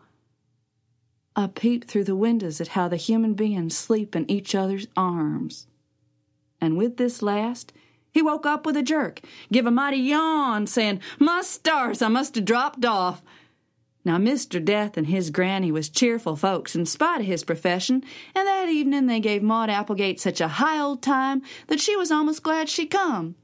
I 1.35 1.47
peep 1.47 1.85
through 1.85 2.03
the 2.03 2.15
windows 2.15 2.61
at 2.61 2.69
how 2.69 2.87
the 2.87 2.97
human 2.97 3.33
beings 3.33 3.75
sleep 3.75 4.15
in 4.15 4.29
each 4.29 4.53
other's 4.53 4.85
arms. 4.95 5.65
And 6.61 6.77
with 6.77 6.97
this 6.97 7.23
last, 7.23 7.73
he 8.11 8.21
woke 8.21 8.45
up 8.45 8.65
with 8.65 8.75
a 8.75 8.83
jerk, 8.83 9.21
give 9.51 9.65
a 9.65 9.71
mighty 9.71 9.97
yawn, 9.97 10.67
saying, 10.67 11.01
My 11.19 11.41
stars, 11.41 12.01
I 12.01 12.07
must 12.07 12.35
have 12.35 12.45
dropped 12.45 12.85
off. 12.85 13.21
Now, 14.05 14.17
Mr. 14.17 14.63
Death 14.63 14.97
and 14.97 15.07
his 15.07 15.29
granny 15.29 15.71
was 15.71 15.89
cheerful 15.89 16.35
folks 16.35 16.75
in 16.75 16.85
spite 16.85 17.21
of 17.21 17.27
his 17.27 17.43
profession, 17.43 18.03
and 18.33 18.47
that 18.47 18.69
evening 18.69 19.05
they 19.05 19.19
gave 19.19 19.43
Maud 19.43 19.69
Applegate 19.69 20.19
such 20.19 20.39
a 20.41 20.47
high 20.47 20.79
old 20.79 21.01
time 21.01 21.41
that 21.67 21.79
she 21.79 21.95
was 21.95 22.11
almost 22.11 22.41
glad 22.41 22.69
she 22.69 22.85
come. 22.85 23.35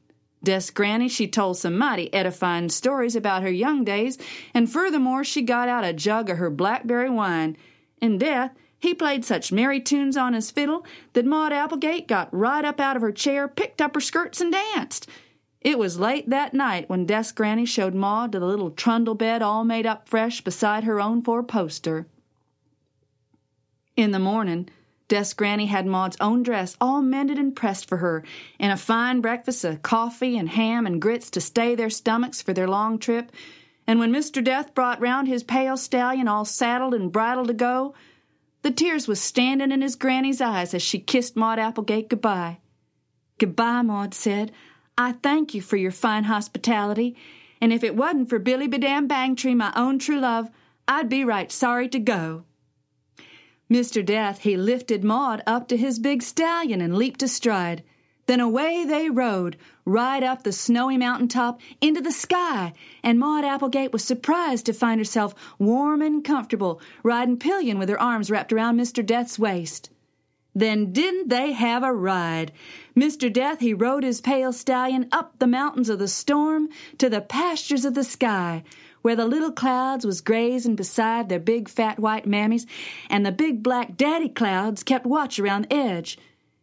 Death's 0.44 0.70
granny 0.70 1.10
she 1.10 1.28
told 1.28 1.58
some 1.58 1.78
mighty 1.78 2.14
edifying 2.14 2.70
stories 2.70 3.16
about 3.16 3.44
her 3.44 3.52
young 3.52 3.84
days, 3.84 4.18
and 4.54 4.72
furthermore 4.72 5.24
she 5.24 5.42
got 5.42 5.68
out 5.68 5.84
a 5.84 5.92
jug 5.92 6.30
of 6.30 6.38
her 6.38 6.50
blackberry 6.50 7.10
wine. 7.10 7.58
and 8.02 8.20
death, 8.20 8.52
he 8.86 8.94
played 8.94 9.26
such 9.26 9.52
merry 9.52 9.82
tunes 9.82 10.16
on 10.16 10.34
his 10.34 10.52
fiddle 10.52 10.86
that 11.14 11.26
Maud 11.26 11.52
Applegate 11.52 12.08
got 12.08 12.30
right 12.32 12.64
up 12.64 12.80
out 12.80 12.96
of 12.96 13.02
her 13.02 13.12
chair, 13.12 13.48
picked 13.48 13.82
up 13.82 13.96
her 13.96 14.02
skirts, 14.02 14.40
and 14.40 14.52
danced. 14.52 15.10
It 15.60 15.80
was 15.80 16.00
late 16.00 16.30
that 16.30 16.54
night 16.54 16.88
when 16.88 17.08
Death's 17.08 17.32
Granny 17.32 17.66
showed 17.66 17.96
Maud 17.96 18.32
to 18.32 18.40
the 18.40 18.46
little 18.46 18.70
trundle 18.70 19.16
bed 19.16 19.42
all 19.42 19.64
made 19.64 19.88
up 19.88 20.08
fresh 20.08 20.42
beside 20.42 20.84
her 20.84 21.02
own 21.02 21.24
four 21.24 21.42
poster. 21.42 22.06
In 23.98 24.12
the 24.12 24.20
morning, 24.20 24.70
Death's 25.08 25.34
Granny 25.34 25.66
had 25.66 25.88
Maud's 25.88 26.18
own 26.22 26.44
dress 26.44 26.78
all 26.80 27.02
mended 27.02 27.40
and 27.40 27.56
pressed 27.56 27.88
for 27.88 27.98
her, 27.98 28.24
and 28.60 28.72
a 28.72 28.78
fine 28.78 29.22
breakfast 29.22 29.66
of 29.66 29.82
coffee 29.82 30.38
and 30.38 30.50
ham 30.50 30.86
and 30.86 31.02
grits 31.02 31.32
to 31.32 31.42
stay 31.42 31.74
their 31.74 31.90
stomachs 31.90 32.44
for 32.44 32.54
their 32.54 32.68
long 32.68 33.00
trip. 33.00 33.32
And 33.88 34.00
when 34.00 34.14
Mr. 34.14 34.44
Death 34.44 34.76
brought 34.76 35.02
round 35.02 35.28
his 35.28 35.44
pale 35.44 35.78
stallion 35.78 36.28
all 36.28 36.46
saddled 36.46 36.94
and 36.94 37.12
bridled 37.12 37.48
to 37.48 37.54
go, 37.54 37.96
the 38.66 38.72
tears 38.72 39.08
was 39.08 39.22
standing 39.22 39.72
in 39.72 39.84
his 39.84 39.96
granny's 39.96 40.42
eyes 40.42 40.74
as 40.74 40.82
she 40.82 40.98
kissed 40.98 41.36
Maud 41.36 41.60
Applegate 41.60 42.10
goodbye. 42.10 42.58
Goodbye, 43.38 43.84
Maud 43.84 44.16
said. 44.16 44.52
I 44.98 45.12
thank 45.12 45.54
you 45.54 45.62
for 45.62 45.78
your 45.78 45.92
fine 45.92 46.24
hospitality, 46.24 47.16
and 47.62 47.72
if 47.72 47.84
it 47.84 47.96
wasn't 47.96 48.28
for 48.28 48.40
Billy 48.40 48.68
Bedam 48.68 49.08
Bangtree, 49.08 49.56
my 49.56 49.72
own 49.76 50.00
true 50.00 50.20
love, 50.20 50.50
I'd 50.88 51.10
be 51.10 51.24
right 51.24 51.52
sorry 51.52 51.88
to 51.90 52.00
go. 52.00 52.46
Mr. 53.70 54.04
Death, 54.04 54.40
he 54.40 54.58
lifted 54.58 55.04
Maud 55.04 55.44
up 55.46 55.68
to 55.68 55.78
his 55.78 56.00
big 56.00 56.24
stallion 56.24 56.82
and 56.82 56.98
leaped 56.98 57.22
astride. 57.22 57.84
Then 58.28 58.40
away 58.40 58.86
they 58.86 59.10
rode, 59.10 59.58
right 59.86 60.24
up 60.24 60.44
the 60.44 60.52
snowy 60.52 60.98
mountain 60.98 61.28
top 61.28 61.62
into 61.80 62.02
the 62.02 62.12
sky, 62.12 62.74
and 63.04 63.20
Maud 63.20 63.46
Applegate 63.46 63.94
was 63.94 64.04
surprised 64.04 64.66
to 64.66 64.74
find 64.74 65.00
herself 65.00 65.36
warm 65.60 66.02
and 66.02 66.24
comfortable, 66.24 66.82
riding 67.04 67.38
pillion 67.38 67.78
with 67.78 67.90
her 67.90 68.02
arms 68.02 68.32
wrapped 68.32 68.52
around 68.52 68.80
Mr. 68.80 69.06
Death's 69.06 69.38
waist. 69.38 69.92
Then 70.56 70.94
didn't 70.94 71.28
they 71.28 71.52
have 71.52 71.84
a 71.84 71.94
ride? 71.94 72.54
Mr. 72.96 73.32
Death, 73.32 73.60
he 73.60 73.74
rode 73.74 74.04
his 74.04 74.22
pale 74.22 74.54
stallion 74.54 75.08
up 75.12 75.38
the 75.38 75.48
mountains 75.48 75.90
of 75.90 76.00
the 76.00 76.08
storm 76.08 76.70
to 76.98 77.10
the 77.10 77.20
pastures 77.20 77.84
of 77.84 77.94
the 77.94 78.06
sky, 78.06 78.64
where 79.02 79.18
the 79.18 79.26
little 79.26 79.52
clouds 79.52 80.06
was 80.06 80.22
grazing 80.22 80.76
beside 80.76 81.28
their 81.28 81.40
big 81.40 81.68
fat 81.68 82.00
white 82.00 82.26
mammies, 82.26 82.66
and 83.10 83.26
the 83.26 83.32
big 83.34 83.62
black 83.62 83.98
daddy 83.98 84.30
clouds 84.30 84.82
kept 84.82 85.06
watch 85.06 85.38
around 85.38 85.64
the 85.64 85.74
edge. 85.74 86.18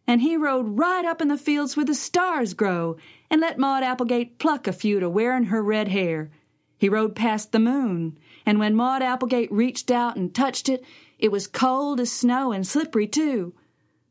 And 0.05 0.21
he 0.21 0.35
rode 0.35 0.77
right 0.77 1.05
up 1.05 1.21
in 1.21 1.29
the 1.29 1.37
fields 1.37 1.77
where 1.77 1.85
the 1.85 1.95
stars 1.95 2.53
grow, 2.53 2.97
and 3.29 3.39
let 3.39 3.57
Maud 3.57 3.83
Applegate 3.83 4.37
pluck 4.37 4.67
a 4.67 4.73
few 4.73 4.99
to 4.99 5.09
wear 5.09 5.35
in 5.37 5.45
her 5.45 5.63
red 5.63 5.87
hair. 5.87 6.29
He 6.77 6.89
rode 6.89 7.15
past 7.15 7.51
the 7.51 7.59
moon, 7.59 8.17
and 8.45 8.59
when 8.59 8.75
Maud 8.75 9.01
Applegate 9.01 9.51
reached 9.51 9.89
out 9.89 10.17
and 10.17 10.33
touched 10.33 10.67
it, 10.67 10.83
it 11.17 11.31
was 11.31 11.47
cold 11.47 12.01
as 12.01 12.11
snow 12.11 12.51
and 12.51 12.67
slippery 12.67 13.07
too. 13.07 13.53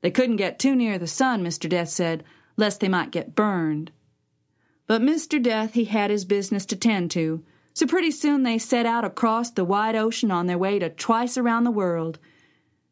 They 0.01 0.11
couldn't 0.11 0.37
get 0.37 0.59
too 0.59 0.75
near 0.75 0.99
the 0.99 1.07
sun, 1.07 1.45
Mr. 1.45 1.69
Death 1.69 1.91
said, 1.91 2.25
lest 2.57 2.81
they 2.81 2.89
might 2.89 3.11
get 3.11 3.35
burned. 3.35 3.93
But 4.87 5.03
Mr. 5.03 5.43
Death, 5.43 5.75
he 5.75 5.85
had 5.85 6.11
his 6.11 6.25
business 6.25 6.67
to 6.67 6.77
tend 6.77 7.11
to, 7.13 7.45
so 7.75 7.87
pretty 7.87 8.11
soon 8.11 8.43
they 8.43 8.59
set 8.59 8.87
out 8.87 9.05
across 9.05 9.51
the 9.51 9.65
wide 9.65 9.95
ocean 9.95 10.31
on 10.31 10.47
their 10.47 10.59
way 10.59 10.79
to 10.79 10.91
twice 10.91 11.39
around 11.39 11.65
the 11.65 11.71
world. 11.71 12.19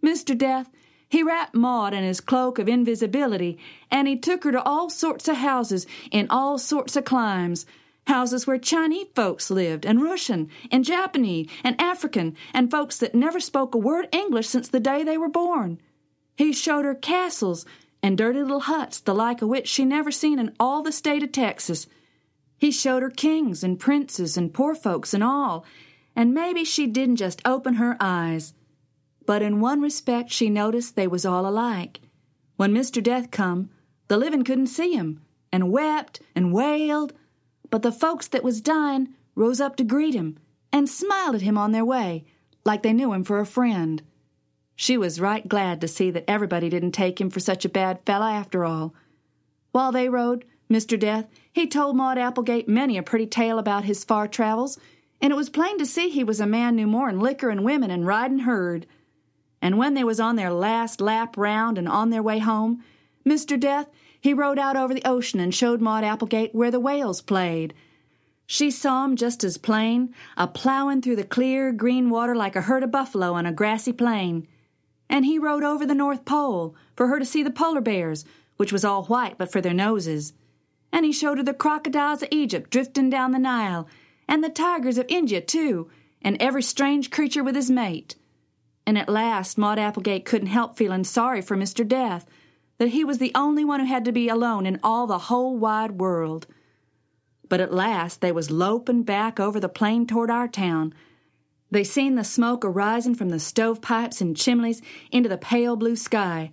Mr. 0.03 0.37
Death, 0.37 0.71
he 1.11 1.25
wrapped 1.25 1.57
Maud 1.57 1.93
in 1.93 2.05
his 2.05 2.21
cloak 2.21 2.61
of 2.61 2.69
invisibility, 2.69 3.59
and 3.91 4.07
he 4.07 4.17
took 4.17 4.45
her 4.45 4.53
to 4.53 4.63
all 4.63 4.89
sorts 4.89 5.27
of 5.27 5.37
houses 5.37 5.85
in 6.13 6.29
all 6.31 6.57
sorts 6.57 6.95
of 6.95 7.05
climes. 7.05 7.67
Houses 8.07 8.47
where 8.47 8.59
Chinese 8.59 9.09
folks 9.15 9.51
lived, 9.51 9.85
and 9.85 10.03
Russian, 10.03 10.49
and 10.71 10.85
Japanese, 10.85 11.49
and 11.65 11.79
African, 11.81 12.37
and 12.55 12.71
folks 12.71 12.97
that 12.99 13.15
never 13.15 13.41
spoke 13.41 13.75
a 13.75 13.79
word 13.79 14.09
English 14.13 14.49
since 14.49 14.69
the 14.69 14.79
day 14.79 15.03
they 15.03 15.19
were 15.19 15.29
born. 15.29 15.81
He 16.37 16.53
showed 16.53 16.85
her 16.85 16.95
castles 16.95 17.67
and 18.05 18.17
dirty 18.17 18.41
little 18.41 18.61
huts, 18.61 19.01
the 19.01 19.15
like 19.15 19.43
of 19.43 19.49
which 19.49 19.67
she 19.67 19.85
never 19.85 20.13
seen 20.13 20.39
in 20.39 20.55
all 20.61 20.83
the 20.83 20.93
state 20.93 21.25
of 21.25 21.33
Texas. 21.33 21.89
He 22.57 22.71
showed 22.71 23.03
her 23.03 23.11
kings 23.11 23.65
and 23.65 23.81
princes 23.81 24.37
and 24.37 24.55
poor 24.55 24.77
folks 24.77 25.13
and 25.13 25.25
all, 25.25 25.65
and 26.15 26.33
maybe 26.33 26.65
she 26.65 26.87
didn't 26.87 27.17
just 27.17 27.43
open 27.45 27.75
her 27.75 27.97
eyes. 27.99 28.55
But 29.27 29.43
in 29.43 29.61
one 29.61 29.81
respect 29.81 30.31
she 30.31 30.51
noticed 30.51 30.97
they 30.97 31.07
was 31.07 31.25
all 31.25 31.47
alike. 31.47 32.01
When 32.57 32.75
Mr. 32.75 33.03
Death 33.03 33.31
come, 33.31 33.71
the 34.09 34.17
living 34.17 34.45
couldn't 34.45 34.67
see 34.67 34.93
him, 34.93 35.23
and 35.53 35.71
wept 35.71 36.21
and 36.35 36.53
wailed, 36.53 37.13
but 37.71 37.83
the 37.83 37.93
folks 37.93 38.29
that 38.29 38.45
was 38.45 38.61
dying 38.61 39.15
rose 39.35 39.61
up 39.61 39.77
to 39.77 39.85
greet 39.85 40.15
him 40.15 40.39
and 40.73 40.89
smiled 40.89 41.37
at 41.37 41.43
him 41.43 41.57
on 41.57 41.73
their 41.73 41.85
way, 41.85 42.25
like 42.65 42.83
they 42.83 42.93
knew 42.93 43.13
him 43.13 43.25
for 43.25 43.41
a 43.41 43.47
friend. 43.47 44.03
She 44.77 44.97
was 44.97 45.21
right 45.21 45.47
glad 45.47 45.81
to 45.81 45.89
see 45.89 46.11
that 46.11 46.25
everybody 46.29 46.69
didn't 46.69 46.93
take 46.93 47.21
him 47.21 47.31
for 47.31 47.41
such 47.41 47.65
a 47.65 47.69
bad 47.69 48.01
fellow 48.07 48.27
after 48.27 48.65
all. 48.65 48.95
While 49.73 49.93
they 49.93 50.09
rode, 50.09 50.45
Mr. 50.71 50.99
Death, 50.99 51.27
he 51.53 51.67
told 51.67 51.97
Maud 51.97 52.19
Applegate 52.19 52.69
many 52.69 52.97
a 52.97 53.03
pretty 53.03 53.27
tale 53.27 53.59
about 53.59 53.85
his 53.85 54.05
far 54.05 54.27
travels, 54.27 54.79
and 55.21 55.33
it 55.33 55.37
was 55.37 55.51
plain 55.51 55.79
to 55.79 55.87
see 55.87 56.09
he 56.09 56.25
was 56.25 56.41
a 56.41 56.47
man 56.47 56.77
knew 56.77 56.87
more'n 56.87 57.21
liquor 57.21 57.51
and 57.51 57.65
women 57.65 57.91
and 57.91 58.07
riding 58.07 58.41
herd. 58.41 58.87
And 59.63 59.79
when 59.79 59.95
they 59.95 60.05
was 60.05 60.21
on 60.21 60.37
their 60.37 60.53
last 60.53 61.01
lap 61.01 61.37
round 61.37 61.79
and 61.79 61.89
on 61.89 62.11
their 62.11 62.23
way 62.23 62.39
home, 62.39 62.83
Mr. 63.27 63.59
Death, 63.59 63.89
he 64.21 64.35
rode 64.35 64.59
out 64.59 64.77
over 64.77 64.95
the 64.95 65.05
ocean 65.05 65.41
and 65.41 65.55
showed 65.55 65.81
Maud 65.81 66.05
Applegate 66.05 66.55
where 66.55 66.71
the 66.71 66.81
whales 66.81 67.21
played. 67.21 67.75
She 68.47 68.71
saw 68.71 69.05
'em 69.05 69.17
just 69.17 69.45
as 69.45 69.59
plain, 69.59 70.15
a 70.37 70.49
plowin' 70.49 71.03
through 71.03 71.17
the 71.17 71.25
clear 71.25 71.73
green 71.73 72.11
water 72.11 72.35
like 72.35 72.57
a 72.57 72.63
herd 72.63 72.83
of 72.83 72.91
buffalo 72.91 73.35
on 73.35 73.47
a 73.47 73.53
grassy 73.53 73.93
plain 73.93 74.47
and 75.11 75.25
he 75.27 75.39
rode 75.39 75.65
over 75.65 75.85
the 75.85 75.95
North 75.95 76.25
Pole 76.25 76.75
for 76.95 77.09
her 77.09 77.19
to 77.19 77.25
see 77.25 77.43
the 77.43 77.51
polar 77.51 77.81
bears, 77.81 78.25
which 78.57 78.73
was 78.73 78.85
all 78.85 79.05
white 79.05 79.37
but 79.37 79.51
for 79.51 79.61
their 79.61 79.75
noses. 79.75 80.33
And 80.93 81.05
he 81.05 81.13
showed 81.13 81.39
her 81.39 81.45
the 81.45 81.53
crocodiles 81.53 82.23
of 82.23 82.29
Egypt 82.31 82.71
drifting 82.71 83.11
down 83.11 83.33
the 83.33 83.39
Nile, 83.39 83.89
and 84.29 84.43
the 84.43 84.49
tigers 84.49 84.97
of 84.97 85.07
India, 85.09 85.41
too, 85.41 85.91
and 86.23 86.37
every 86.41 86.63
strange 86.63 87.11
creature 87.11 87.43
with 87.43 87.57
his 87.57 87.71
mate. 87.71 88.15
And 88.91 88.99
at 88.99 89.09
last 89.09 89.57
Maud 89.57 89.79
Applegate 89.79 90.25
couldn't 90.25 90.49
help 90.49 90.77
feeling 90.77 91.05
sorry 91.05 91.43
for 91.43 91.57
Mr. 91.57 91.87
Death, 91.87 92.27
that 92.79 92.89
he 92.89 93.05
was 93.05 93.19
the 93.19 93.31
only 93.37 93.65
one 93.65 93.79
who 93.79 93.87
had 93.87 94.05
to 94.05 94.11
be 94.11 94.29
alone 94.29 94.67
in 94.67 94.81
all 94.83 95.07
the 95.07 95.29
whole 95.31 95.57
wide 95.57 96.01
world. 96.01 96.49
But 97.49 97.61
at 97.61 97.73
last 97.73 98.21
they 98.21 98.33
was 98.33 98.51
loping 98.51 99.05
back 99.05 99.39
over 99.39 99.61
the 99.61 99.69
plain 99.69 100.09
toward 100.09 100.29
our 100.29 100.49
town, 100.49 100.93
they 101.71 101.85
seen 101.85 102.17
the 102.17 102.25
smoke 102.25 102.65
arising 102.65 103.15
from 103.15 103.29
the 103.29 103.39
stovepipes 103.39 104.21
and 104.21 104.37
chimneys 104.37 104.83
into 105.13 105.29
the 105.29 105.39
pale 105.39 105.77
blue 105.77 105.95
sky. 105.95 106.51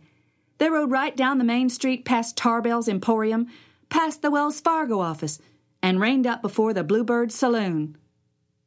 They 0.60 0.69
rode 0.69 0.91
right 0.91 1.17
down 1.17 1.39
the 1.39 1.43
main 1.43 1.69
street 1.69 2.06
past 2.06 2.38
Tarbell's 2.38 2.88
Emporium, 2.88 3.47
past 3.89 4.21
the 4.21 4.30
Wells 4.30 4.62
Fargo 4.62 5.00
office, 5.00 5.39
and 5.82 6.00
reined 6.00 6.28
up 6.28 6.43
before 6.43 6.71
the 6.71 6.84
Bluebird 6.84 7.32
Saloon. 7.32 7.97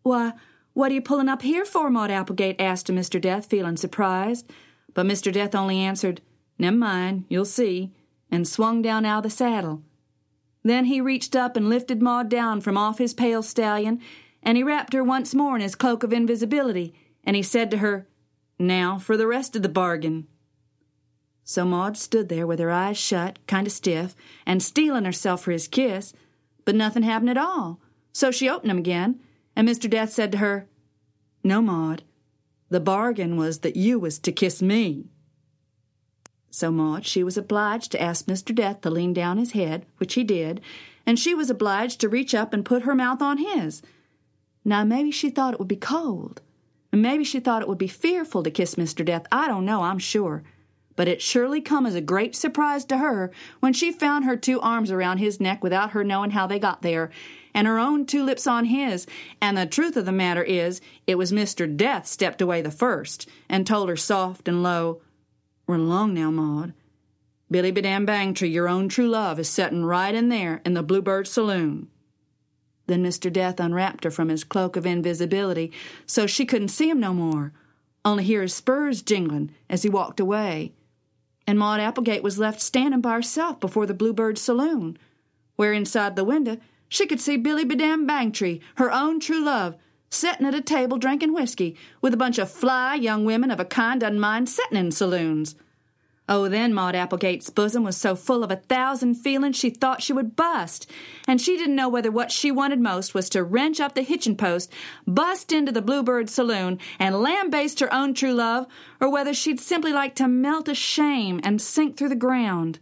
Why, 0.03 0.33
what 0.73 0.91
are 0.91 0.95
you 0.95 1.03
pulling 1.03 1.29
up 1.29 1.43
here 1.43 1.65
for? 1.65 1.91
Maud 1.91 2.11
Applegate 2.11 2.61
asked 2.61 2.89
Mr. 2.89 3.21
Death, 3.21 3.47
feeling 3.47 3.77
surprised. 3.77 4.51
But 4.95 5.07
Mr. 5.07 5.33
Death 5.33 5.55
only 5.55 5.79
answered, 5.79 6.21
Never 6.59 6.77
mind, 6.77 7.25
you'll 7.29 7.45
see, 7.45 7.93
and 8.31 8.47
swung 8.47 8.83
down 8.83 9.05
out 9.05 9.19
of 9.19 9.23
the 9.25 9.31
saddle. 9.31 9.83
Then 10.63 10.87
he 10.87 11.01
reached 11.01 11.35
up 11.35 11.57
and 11.57 11.69
lifted 11.69 12.03
Maud 12.03 12.29
down 12.29 12.61
from 12.61 12.77
off 12.77 12.99
his 12.99 13.15
pale 13.15 13.43
stallion 13.43 14.01
and 14.43 14.57
he 14.57 14.63
wrapped 14.63 14.93
her 14.93 15.05
once 15.05 15.35
more 15.35 15.55
in 15.55 15.63
his 15.63 15.75
cloak 15.75 16.03
of 16.03 16.13
invisibility, 16.13 16.95
and 17.25 17.37
he 17.37 17.43
said 17.43 17.71
to 17.71 17.79
her, 17.79 18.07
Now 18.59 18.99
for 18.99 19.17
the 19.17 19.27
rest 19.27 19.55
of 19.55 19.63
the 19.63 19.69
bargain. 19.69 20.27
So 21.45 21.65
Maud 21.65 21.97
stood 21.97 22.29
there 22.29 22.47
with 22.47 22.59
her 22.59 22.71
eyes 22.71 22.97
shut, 22.97 23.39
kind 23.47 23.67
of 23.67 23.73
stiff, 23.73 24.15
and 24.47 24.63
steeling 24.63 25.05
herself 25.05 25.45
for 25.45 25.51
his 25.51 25.69
kiss, 25.69 26.13
but 26.65 26.75
nothing 26.75 27.03
happened 27.03 27.31
at 27.31 27.39
all. 27.39 27.81
So 28.13 28.31
she 28.31 28.49
opened 28.49 28.71
'em 28.71 28.79
again, 28.79 29.21
and 29.57 29.69
Mr. 29.69 29.89
Death 29.89 30.11
said 30.11 30.33
to 30.33 30.39
her, 30.39 30.67
No, 31.43 31.61
Maud, 31.61 32.03
the 32.69 32.81
bargain 32.81 33.37
was 33.37 33.61
that 33.61 33.77
you 33.77 33.99
was 33.99 34.19
to 34.21 34.33
kiss 34.33 34.63
me. 34.63 35.07
So 36.51 36.71
Maud, 36.71 37.07
she 37.07 37.23
was 37.23 37.37
obliged 37.37 37.93
to 37.93 38.03
ask 38.03 38.27
Mr. 38.27 38.55
Death 38.55 38.81
to 38.83 38.91
lean 38.91 39.13
down 39.13 39.39
his 39.39 39.53
head, 39.53 39.87
which 39.99 40.15
he 40.15 40.25
did, 40.25 40.61
and 41.07 41.19
she 41.19 41.35
was 41.35 41.51
obliged 41.51 42.01
to 42.01 42.09
reach 42.09 42.35
up 42.35 42.53
and 42.53 42.65
put 42.65 42.83
her 42.83 42.95
mouth 42.95 43.23
on 43.23 43.39
his. 43.39 43.83
Now, 44.65 44.85
maybe 44.85 45.11
she 45.11 45.31
thought 45.31 45.55
it 45.55 45.59
would 45.59 45.69
be 45.69 45.77
cold. 45.77 46.41
And 46.93 47.03
maybe 47.03 47.25
she 47.25 47.41
thought 47.41 47.63
it 47.63 47.69
would 47.69 47.79
be 47.79 47.87
fearful 47.87 48.43
to 48.43 48.51
kiss 48.51 48.75
Mr. 48.75 49.05
Death. 49.05 49.27
I 49.31 49.47
don't 49.47 49.65
know, 49.65 49.83
I'm 49.83 49.99
sure. 49.99 50.43
But 50.97 51.09
it 51.09 51.23
surely 51.23 51.61
come 51.61 51.87
as 51.87 51.95
a 51.95 52.01
great 52.01 52.35
surprise 52.35 52.85
to 52.87 52.99
her 52.99 53.31
when 53.61 53.73
she 53.73 53.93
found 53.93 54.25
her 54.25 54.37
two 54.37 54.61
arms 54.61 54.91
around 54.91 55.19
his 55.19 55.41
neck 55.41 55.63
without 55.63 55.93
her 55.93 56.05
knowing 56.05 56.31
how 56.31 56.47
they 56.47 56.59
got 56.59 56.83
there, 56.83 57.11
and 57.55 57.67
her 57.67 57.79
own 57.79 58.07
two 58.07 58.23
lips 58.23 58.47
on 58.47 58.67
his, 58.67 59.07
and 59.41 59.57
the 59.57 59.67
truth 59.67 59.97
of 59.97 60.07
the 60.07 60.13
matter 60.13 60.43
is, 60.43 60.81
it 61.07 61.17
was 61.17 61.33
Mr. 61.33 61.75
Death 61.77 62.07
stepped 62.07 62.41
away 62.41 62.63
the 62.63 62.71
first 62.71 63.29
and 63.49 63.67
told 63.67 63.89
her 63.89 63.97
soft 63.97 64.49
and 64.49 64.63
low, 64.63 65.01
Run 65.67 65.81
along 65.81 66.15
now, 66.15 66.31
Maud. 66.31 66.73
Billy 67.51 67.73
Bedam 67.73 68.07
Bangtree, 68.07 68.53
your 68.53 68.69
own 68.69 68.89
true 68.89 69.09
love, 69.09 69.39
is 69.39 69.49
settin' 69.49 69.85
right 69.85 70.15
in 70.15 70.29
there 70.29 70.61
in 70.65 70.75
the 70.75 70.83
Bluebird 70.83 71.27
Saloon. 71.27 71.89
Then 72.87 73.05
Mr. 73.05 73.33
Death 73.33 73.61
unwrapped 73.61 74.05
her 74.05 74.11
from 74.11 74.29
his 74.29 74.45
cloak 74.45 74.77
of 74.77 74.87
invisibility 74.87 75.73
so 76.07 76.27
she 76.27 76.45
couldn't 76.45 76.69
see 76.69 76.91
him 76.91 76.99
no 76.99 77.15
more, 77.15 77.53
only 78.05 78.25
hear 78.25 78.43
his 78.43 78.55
spurs 78.55 79.03
jingling 79.03 79.53
as 79.69 79.83
he 79.83 79.89
walked 79.89 80.21
away. 80.21 80.73
And 81.47 81.59
Maud 81.59 81.81
Applegate 81.81 82.23
was 82.23 82.39
left 82.39 82.61
standing 82.61 83.01
by 83.01 83.15
herself 83.15 83.61
before 83.61 83.87
the 83.87 83.95
Bluebird 83.95 84.39
Saloon, 84.39 84.99
where 85.57 85.73
inside 85.73 86.17
the 86.17 86.25
window 86.25 86.59
she 86.91 87.07
could 87.07 87.21
see 87.21 87.39
Billy 87.39 87.65
Bedam 87.65 88.07
Bangtree, 88.07 88.61
her 88.75 88.93
own 88.93 89.21
true 89.21 89.43
love, 89.43 89.77
settin' 90.11 90.45
at 90.45 90.55
a 90.55 90.61
table 90.61 90.99
drinking 90.99 91.33
whiskey 91.33 91.77
with 92.03 92.13
a 92.13 92.19
bunch 92.19 92.37
of 92.37 92.51
fly 92.51 92.97
young 92.97 93.25
women 93.25 93.51
of 93.51 93.61
a 93.61 93.65
kind 93.65 94.01
doesn't 94.01 94.19
mind 94.19 94.49
settin' 94.49 94.77
in 94.77 94.91
saloons. 94.91 95.55
Oh, 96.29 96.49
then 96.49 96.75
Maud 96.75 96.95
Applegate's 96.95 97.49
bosom 97.51 97.85
was 97.85 97.97
so 97.97 98.15
full 98.15 98.45
of 98.45 98.51
a 98.51 98.57
thousand 98.57 99.15
feelings 99.15 99.57
she 99.57 99.71
thought 99.71 100.03
she 100.03 100.13
would 100.13 100.37
bust, 100.37 100.91
and 101.27 101.41
she 101.41 101.57
didn't 101.57 101.77
know 101.77 101.89
whether 101.89 102.11
what 102.11 102.33
she 102.33 102.51
wanted 102.51 102.81
most 102.81 103.15
was 103.15 103.29
to 103.31 103.43
wrench 103.43 103.81
up 103.81 103.95
the 103.95 104.03
hitching 104.03 104.37
post, 104.37 104.73
bust 105.07 105.53
into 105.53 105.73
the 105.73 105.83
Bluebird 105.83 106.29
Saloon, 106.29 106.79
and 106.99 107.21
lambaste 107.21 107.81
her 107.81 107.93
own 107.93 108.15
true 108.15 108.35
love, 108.35 108.67
or 109.01 109.09
whether 109.11 109.33
she'd 109.33 109.61
simply 109.61 109.93
like 109.93 110.15
to 110.17 110.29
melt 110.29 110.69
a 110.69 110.75
shame 110.75 111.41
and 111.43 111.63
sink 111.63 111.97
through 111.97 112.09
the 112.09 112.17
ground. 112.17 112.81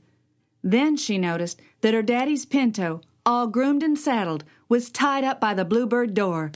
Then 0.62 0.96
she 0.96 1.18
noticed 1.18 1.60
that 1.82 1.94
her 1.94 2.02
daddy's 2.02 2.44
pinto, 2.44 3.00
all 3.28 3.46
groomed 3.46 3.82
and 3.82 3.98
saddled, 3.98 4.42
was 4.70 4.88
tied 4.88 5.22
up 5.22 5.38
by 5.38 5.52
the 5.52 5.64
Bluebird 5.64 6.14
door. 6.14 6.50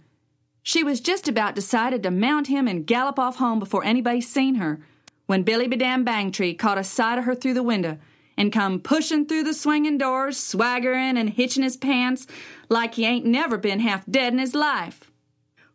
She 0.63 0.83
was 0.83 1.03
just 1.03 1.29
about 1.29 1.55
decided 1.55 2.03
to 2.03 2.11
mount 2.11 2.47
him 2.47 2.67
and 2.67 2.87
gallop 2.87 3.19
off 3.19 3.37
home 3.37 3.59
before 3.59 3.85
anybody 3.85 4.23
seen 4.23 4.55
her 4.55 4.81
when 5.27 5.43
Billy 5.43 5.69
Bedam 5.69 6.03
Bangtree 6.03 6.59
caught 6.59 6.79
a 6.79 6.85
sight 6.85 7.19
of 7.19 7.25
her 7.25 7.35
through 7.35 7.53
the 7.53 7.63
window 7.63 7.99
and 8.39 8.51
come 8.51 8.81
pushing 8.81 9.27
through 9.27 9.43
the 9.43 9.53
swinging 9.53 9.99
doors, 9.99 10.39
swaggering 10.39 11.19
and 11.19 11.29
hitching 11.29 11.63
his 11.63 11.77
pants 11.77 12.27
like 12.71 12.95
he 12.95 13.05
ain't 13.05 13.27
never 13.27 13.59
been 13.59 13.81
half 13.81 14.07
dead 14.07 14.33
in 14.33 14.39
his 14.39 14.55
life. 14.55 15.11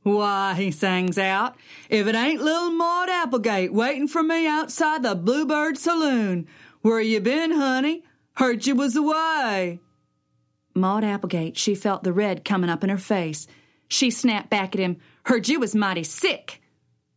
Why, 0.02 0.56
he 0.56 0.72
sings 0.72 1.20
out, 1.20 1.58
if 1.92 2.08
it 2.08 2.16
ain't 2.16 2.42
little 2.42 2.72
Maud 2.72 3.10
Applegate 3.10 3.72
waiting 3.72 4.08
for 4.08 4.24
me 4.24 4.48
outside 4.48 5.04
the 5.04 5.14
Bluebird 5.14 5.78
Saloon. 5.78 6.48
Where 6.82 7.02
you 7.02 7.20
been, 7.20 7.52
honey? 7.52 8.04
Heard 8.34 8.66
you 8.66 8.74
was 8.74 8.96
away. 8.96 9.80
Maud 10.78 11.04
Applegate, 11.04 11.58
she 11.58 11.76
felt 11.76 12.04
the 12.04 12.14
red 12.14 12.46
coming 12.46 12.70
up 12.70 12.84
in 12.84 12.90
her 12.90 12.98
face. 12.98 13.48
She 13.88 14.12
snapped 14.12 14.50
back 14.50 14.76
at 14.76 14.80
him, 14.80 14.98
Heard 15.24 15.50
you 15.50 15.60
was 15.60 15.76
mighty 15.76 16.04
sick. 16.04 16.62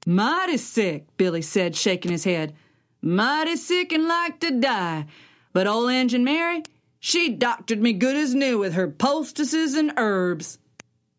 Mighty 0.06 0.56
sick, 0.56 1.06
Billy 1.16 1.42
said, 1.42 1.76
shaking 1.76 2.10
his 2.10 2.24
head. 2.24 2.54
Mighty 3.02 3.56
sick 3.56 3.92
and 3.92 4.08
like 4.08 4.40
to 4.40 4.58
die. 4.58 5.06
But 5.52 5.66
old 5.66 5.90
Injun 5.90 6.24
Mary, 6.24 6.62
she 6.98 7.28
doctored 7.28 7.80
me 7.80 7.92
good 7.92 8.16
as 8.16 8.34
new 8.34 8.58
with 8.58 8.74
her 8.74 8.88
poultices 8.88 9.74
and 9.74 9.92
herbs. 9.96 10.58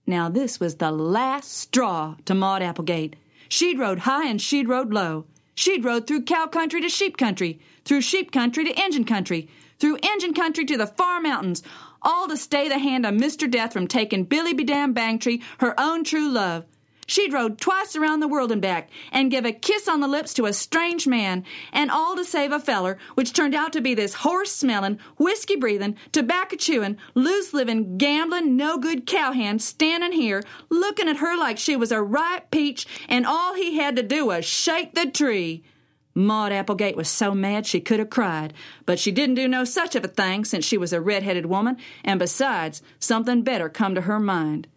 Now 0.05 0.29
this 0.29 0.59
was 0.59 0.75
the 0.75 0.91
last 0.91 1.51
straw 1.51 2.15
to 2.25 2.33
Maud 2.33 2.61
Applegate. 2.61 3.15
She'd 3.49 3.79
rode 3.79 3.99
high 3.99 4.27
and 4.27 4.41
she'd 4.41 4.67
rode 4.67 4.93
low. 4.93 5.25
She'd 5.53 5.85
rode 5.85 6.07
through 6.07 6.23
cow 6.23 6.47
country 6.47 6.81
to 6.81 6.89
sheep 6.89 7.17
country, 7.17 7.59
through 7.85 8.01
sheep 8.01 8.31
country 8.31 8.65
to 8.65 8.83
Injun 8.83 9.05
country, 9.05 9.49
through 9.79 9.97
Injun 9.97 10.33
country 10.33 10.65
to 10.65 10.77
the 10.77 10.87
far 10.87 11.19
mountains, 11.19 11.61
all 12.01 12.27
to 12.27 12.37
stay 12.37 12.67
the 12.67 12.79
hand 12.79 13.05
of 13.05 13.13
Mr. 13.13 13.49
Death 13.49 13.73
from 13.73 13.87
taking 13.87 14.23
Billy 14.23 14.53
Bedam 14.53 14.93
Bangtree, 14.93 15.41
her 15.59 15.79
own 15.79 16.03
true 16.03 16.29
love. 16.29 16.65
She'd 17.11 17.33
rode 17.33 17.59
twice 17.59 17.97
around 17.97 18.21
the 18.21 18.27
world 18.29 18.53
and 18.53 18.61
back, 18.61 18.89
and 19.11 19.29
give 19.29 19.43
a 19.43 19.51
kiss 19.51 19.89
on 19.89 19.99
the 19.99 20.07
lips 20.07 20.33
to 20.35 20.45
a 20.45 20.53
strange 20.53 21.07
man, 21.07 21.43
and 21.73 21.91
all 21.91 22.15
to 22.15 22.23
save 22.23 22.53
a 22.53 22.59
feller, 22.59 22.97
which 23.15 23.33
turned 23.33 23.53
out 23.53 23.73
to 23.73 23.81
be 23.81 23.93
this 23.93 24.13
horse 24.13 24.51
smelling, 24.51 24.97
whiskey 25.17 25.57
breathing, 25.57 25.97
tobacco 26.13 26.55
chewing, 26.55 26.97
loose 27.13 27.53
living, 27.53 27.97
gambling, 27.97 28.55
no 28.55 28.77
good 28.77 29.05
cowhand 29.05 29.61
standing 29.61 30.13
here, 30.13 30.41
looking 30.69 31.09
at 31.09 31.17
her 31.17 31.37
like 31.37 31.57
she 31.57 31.75
was 31.75 31.91
a 31.91 32.01
ripe 32.01 32.49
peach, 32.49 32.87
and 33.09 33.25
all 33.25 33.55
he 33.55 33.75
had 33.75 33.97
to 33.97 34.03
do 34.03 34.27
was 34.27 34.45
shake 34.45 34.93
the 34.95 35.11
tree. 35.11 35.63
Maud 36.13 36.51
Applegate 36.51 36.97
was 36.97 37.07
so 37.07 37.33
mad 37.33 37.65
she 37.65 37.79
could 37.79 37.99
have 37.99 38.09
cried, 38.09 38.53
but 38.85 38.99
she 38.99 39.11
didn't 39.11 39.35
do 39.35 39.47
no 39.47 39.63
such 39.63 39.95
of 39.95 40.03
a 40.03 40.09
thing 40.09 40.43
since 40.43 40.65
she 40.65 40.77
was 40.77 40.91
a 40.91 41.01
red-headed 41.01 41.45
woman, 41.45 41.77
and 42.03 42.19
besides, 42.19 42.81
something 42.99 43.43
better 43.43 43.69
come 43.69 43.95
to 43.95 44.01
her 44.01 44.19
mind. 44.19 44.67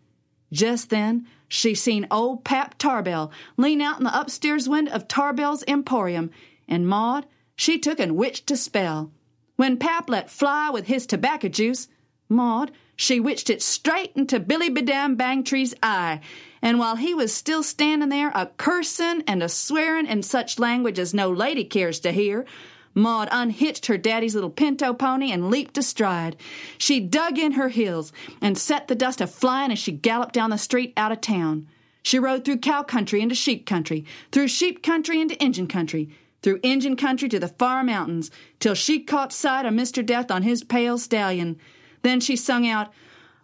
Just 0.53 0.91
then, 0.91 1.27
she 1.49 1.75
seen 1.75 2.07
old 2.11 2.45
Pap 2.45 2.79
Tarbell 2.79 3.33
lean 3.57 3.81
out 3.81 3.99
in 3.99 4.05
the 4.05 4.19
upstairs 4.19 4.69
window 4.69 4.93
of 4.93 5.09
Tarbell's 5.09 5.65
Emporium, 5.67 6.31
and 6.69 6.87
Maud, 6.87 7.27
she 7.57 7.79
took 7.79 7.99
and 7.99 8.17
witched 8.17 8.51
a 8.51 8.57
spell. 8.57 9.11
When 9.57 9.77
Pap 9.77 10.09
let 10.09 10.31
fly 10.31 10.71
with 10.71 10.87
his 10.87 11.07
tobacco 11.07 11.49
juice, 11.49 11.89
Maud, 12.29 12.73
she 12.97 13.19
witched 13.21 13.51
it 13.51 13.63
straight 13.63 14.13
into 14.15 14.39
Billy 14.39 14.69
Bedam 14.69 15.17
Bangtree's 15.17 15.75
eye, 15.83 16.21
and 16.65 16.79
while 16.79 16.97
he 16.97 17.13
was 17.13 17.33
still 17.33 17.63
standing 17.63 18.09
there 18.09 18.33
a 18.35 18.47
cursing 18.57 19.23
and 19.27 19.43
a 19.43 19.51
swearing 19.51 20.07
in 20.07 20.23
such 20.23 20.59
language 20.59 20.99
as 20.99 21.13
no 21.13 21.31
lady 21.31 21.63
cares 21.63 22.01
to 22.01 22.11
hear, 22.11 22.47
Maud 22.95 23.29
unhitched 23.31 23.85
her 23.87 23.99
daddy's 23.99 24.35
little 24.35 24.49
pinto 24.49 24.95
pony 24.95 25.31
and 25.31 25.51
leaped 25.51 25.77
astride. 25.77 26.37
She 26.79 27.01
dug 27.01 27.39
in 27.39 27.53
her 27.53 27.69
heels 27.69 28.15
and 28.41 28.57
set 28.57 28.89
the 28.89 28.95
dust 28.95 29.21
a 29.21 29.27
flying 29.27 29.73
as 29.73 29.79
she 29.79 29.93
galloped 29.93 30.33
down 30.33 30.49
the 30.49 30.57
street 30.57 30.95
out 30.97 31.13
of 31.13 31.21
town. 31.21 31.69
She 32.03 32.19
rode 32.19 32.47
through 32.47 32.59
cow 32.59 32.83
country 32.83 33.21
into 33.21 33.35
sheep 33.35 33.67
country, 33.67 34.07
through 34.33 34.49
sheep 34.49 34.83
country 34.83 35.21
into 35.21 35.43
Injun 35.45 35.67
country, 35.67 36.09
through 36.41 36.61
Injun 36.63 36.97
country 36.97 37.29
to 37.29 37.39
the 37.39 37.49
far 37.49 37.85
mountains, 37.85 38.31
till 38.59 38.75
she 38.75 39.01
caught 39.01 39.35
sight 39.35 39.67
of 39.67 39.75
Mr. 39.75 40.05
Death 40.05 40.31
on 40.31 40.43
his 40.43 40.65
pale 40.65 40.97
stallion. 40.97 41.59
Then 42.01 42.21
she 42.21 42.37
sung 42.37 42.67
out, 42.67 42.91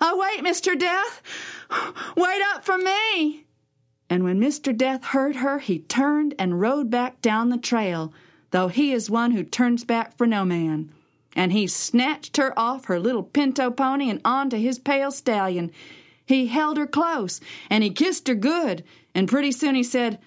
Oh, 0.00 0.18
wait, 0.18 0.44
Mr. 0.44 0.78
Death! 0.78 1.22
Wait 2.16 2.42
up 2.54 2.64
for 2.64 2.78
me! 2.78 3.44
And 4.08 4.24
when 4.24 4.40
Mr. 4.40 4.76
Death 4.76 5.04
heard 5.04 5.36
her, 5.36 5.58
he 5.58 5.80
turned 5.80 6.34
and 6.38 6.60
rode 6.60 6.90
back 6.90 7.20
down 7.22 7.50
the 7.50 7.58
trail 7.58 8.12
though 8.50 8.68
he 8.68 8.92
is 8.92 9.10
one 9.10 9.32
who 9.32 9.44
turns 9.44 9.84
back 9.84 10.16
for 10.16 10.26
no 10.26 10.44
man. 10.44 10.92
And 11.36 11.52
he 11.52 11.66
snatched 11.66 12.36
her 12.36 12.56
off 12.58 12.86
her 12.86 12.98
little 12.98 13.22
pinto 13.22 13.70
pony 13.70 14.10
and 14.10 14.20
onto 14.24 14.56
his 14.56 14.78
pale 14.78 15.12
stallion. 15.12 15.70
He 16.26 16.46
held 16.46 16.76
her 16.76 16.86
close, 16.86 17.40
and 17.68 17.82
he 17.82 17.90
kissed 17.90 18.28
her 18.28 18.34
good, 18.34 18.84
and 19.14 19.28
pretty 19.28 19.52
soon 19.52 19.74
he 19.74 19.82
said, 19.82 20.18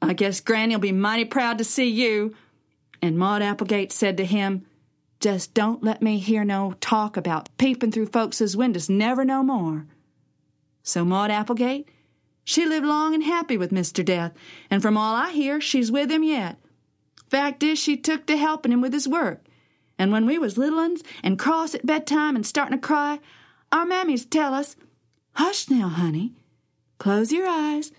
I 0.00 0.12
guess 0.12 0.40
Granny'll 0.40 0.78
be 0.78 0.92
mighty 0.92 1.24
proud 1.24 1.58
to 1.58 1.64
see 1.64 1.88
you. 1.88 2.34
And 3.02 3.18
Maud 3.18 3.42
Applegate 3.42 3.92
said 3.92 4.16
to 4.16 4.24
him, 4.24 4.65
Just 5.20 5.54
don't 5.54 5.82
let 5.82 6.02
me 6.02 6.18
hear 6.18 6.44
no 6.44 6.74
talk 6.80 7.16
about 7.16 7.48
peeping 7.58 7.90
through 7.90 8.06
folks' 8.06 8.54
windows, 8.54 8.88
never 8.88 9.24
no 9.24 9.42
more. 9.42 9.86
So 10.82 11.04
Maud 11.04 11.30
Applegate, 11.30 11.88
she 12.44 12.66
lived 12.66 12.86
long 12.86 13.14
and 13.14 13.24
happy 13.24 13.56
with 13.56 13.72
Mr. 13.72 14.04
Death, 14.04 14.32
and 14.70 14.82
from 14.82 14.96
all 14.96 15.16
I 15.16 15.32
hear, 15.32 15.60
she's 15.60 15.90
with 15.90 16.10
him 16.10 16.22
yet. 16.22 16.58
Fact 17.28 17.62
is, 17.62 17.78
she 17.78 17.96
took 17.96 18.26
to 18.26 18.36
helping 18.36 18.72
him 18.72 18.80
with 18.80 18.92
his 18.92 19.08
work. 19.08 19.44
And 19.98 20.12
when 20.12 20.26
we 20.26 20.38
was 20.38 20.58
little 20.58 20.78
uns 20.78 21.02
and 21.22 21.38
cross 21.38 21.74
at 21.74 21.86
bedtime 21.86 22.36
and 22.36 22.46
starting 22.46 22.78
to 22.78 22.86
cry, 22.86 23.18
our 23.72 23.86
mammies 23.86 24.28
tell 24.28 24.54
us, 24.54 24.76
Hush 25.32 25.68
now, 25.68 25.88
honey. 25.88 26.34
Close 26.98 27.32
your 27.32 27.48
eyes, 27.48 27.92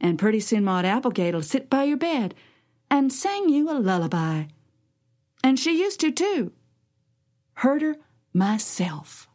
and 0.00 0.18
pretty 0.18 0.40
soon 0.40 0.64
Maud 0.64 0.84
Applegate'll 0.84 1.42
sit 1.42 1.70
by 1.70 1.84
your 1.84 1.96
bed 1.96 2.34
and 2.90 3.12
sing 3.12 3.48
you 3.48 3.70
a 3.70 3.78
lullaby. 3.78 4.44
And 5.42 5.58
she 5.58 5.80
used 5.80 6.00
to, 6.00 6.10
too. 6.10 6.52
Heard 7.54 7.82
her 7.82 7.96
myself. 8.32 9.28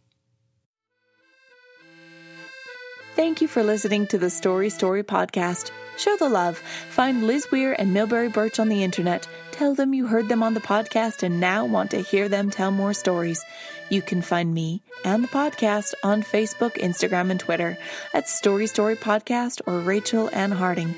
Thank 3.15 3.41
you 3.41 3.47
for 3.47 3.63
listening 3.63 4.07
to 4.07 4.17
the 4.17 4.29
Story 4.29 4.69
Story 4.69 5.03
podcast. 5.03 5.71
Show 5.97 6.15
the 6.15 6.29
love. 6.29 6.57
Find 6.89 7.27
Liz 7.27 7.51
Weir 7.51 7.73
and 7.73 7.93
Milbre 7.93 8.31
Burch 8.31 8.59
on 8.59 8.69
the 8.69 8.83
internet. 8.83 9.27
Tell 9.51 9.75
them 9.75 9.93
you 9.93 10.07
heard 10.07 10.29
them 10.29 10.41
on 10.41 10.53
the 10.53 10.61
podcast 10.61 11.23
and 11.23 11.41
now 11.41 11.65
want 11.65 11.91
to 11.91 11.99
hear 12.01 12.29
them 12.29 12.49
tell 12.49 12.71
more 12.71 12.93
stories. 12.93 13.43
You 13.89 14.01
can 14.01 14.21
find 14.21 14.53
me 14.53 14.81
and 15.03 15.21
the 15.23 15.27
podcast 15.27 15.93
on 16.03 16.23
Facebook, 16.23 16.77
Instagram, 16.77 17.29
and 17.31 17.39
Twitter 17.39 17.77
at 18.13 18.29
Story 18.29 18.67
Story 18.67 18.95
Podcast 18.95 19.59
or 19.65 19.79
Rachel 19.79 20.29
Ann 20.31 20.51
Harding. 20.51 20.95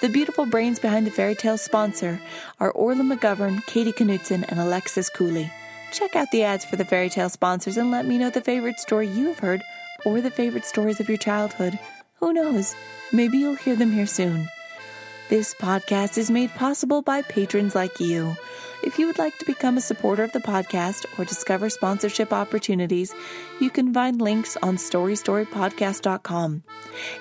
The 0.00 0.08
beautiful 0.08 0.46
brains 0.46 0.80
behind 0.80 1.06
the 1.06 1.12
fairy 1.12 1.36
tale 1.36 1.58
sponsor 1.58 2.20
are 2.58 2.72
Orla 2.72 3.04
McGovern, 3.04 3.64
Katie 3.66 3.92
Knutson, 3.92 4.44
and 4.48 4.58
Alexis 4.58 5.08
Cooley. 5.08 5.52
Check 5.92 6.14
out 6.14 6.30
the 6.30 6.44
ads 6.44 6.64
for 6.64 6.76
the 6.76 6.84
fairy 6.84 7.10
tale 7.10 7.28
sponsors 7.28 7.76
and 7.76 7.90
let 7.90 8.06
me 8.06 8.16
know 8.16 8.30
the 8.30 8.40
favorite 8.40 8.78
story 8.78 9.08
you 9.08 9.26
have 9.28 9.40
heard 9.40 9.62
or 10.04 10.20
the 10.20 10.30
favorite 10.30 10.64
stories 10.64 11.00
of 11.00 11.08
your 11.08 11.18
childhood. 11.18 11.78
Who 12.20 12.32
knows? 12.32 12.74
Maybe 13.12 13.38
you'll 13.38 13.56
hear 13.56 13.76
them 13.76 13.92
here 13.92 14.06
soon. 14.06 14.48
This 15.28 15.54
podcast 15.54 16.18
is 16.18 16.30
made 16.30 16.54
possible 16.54 17.02
by 17.02 17.22
patrons 17.22 17.74
like 17.74 18.00
you. 18.00 18.36
If 18.82 18.98
you 18.98 19.06
would 19.06 19.18
like 19.18 19.36
to 19.38 19.44
become 19.44 19.76
a 19.76 19.80
supporter 19.80 20.22
of 20.22 20.32
the 20.32 20.40
podcast 20.40 21.06
or 21.18 21.24
discover 21.24 21.68
sponsorship 21.68 22.32
opportunities, 22.32 23.14
you 23.60 23.70
can 23.70 23.92
find 23.92 24.20
links 24.20 24.56
on 24.62 24.76
storystorypodcast.com. 24.76 26.62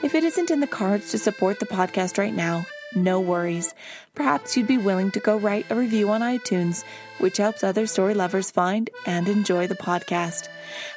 If 0.04 0.16
it 0.16 0.24
isn't 0.24 0.52
in 0.52 0.60
the 0.60 0.68
cards 0.68 1.12
to 1.12 1.18
support 1.18 1.60
the 1.60 1.66
podcast 1.66 2.18
right 2.18 2.34
now, 2.34 2.66
no 2.96 3.20
worries. 3.20 3.74
Perhaps 4.16 4.58
you'd 4.58 4.68
be 4.68 4.78
willing 4.78 5.12
to 5.12 5.20
go 5.20 5.38
write 5.38 5.66
a 5.70 5.76
review 5.76 6.10
on 6.10 6.22
iTunes, 6.22 6.84
which 7.20 7.38
helps 7.38 7.64
other 7.64 7.88
story 7.88 8.14
lovers 8.14 8.52
find 8.52 8.90
and 9.06 9.28
enjoy 9.28 9.68
the 9.68 9.76
podcast. 9.76 10.48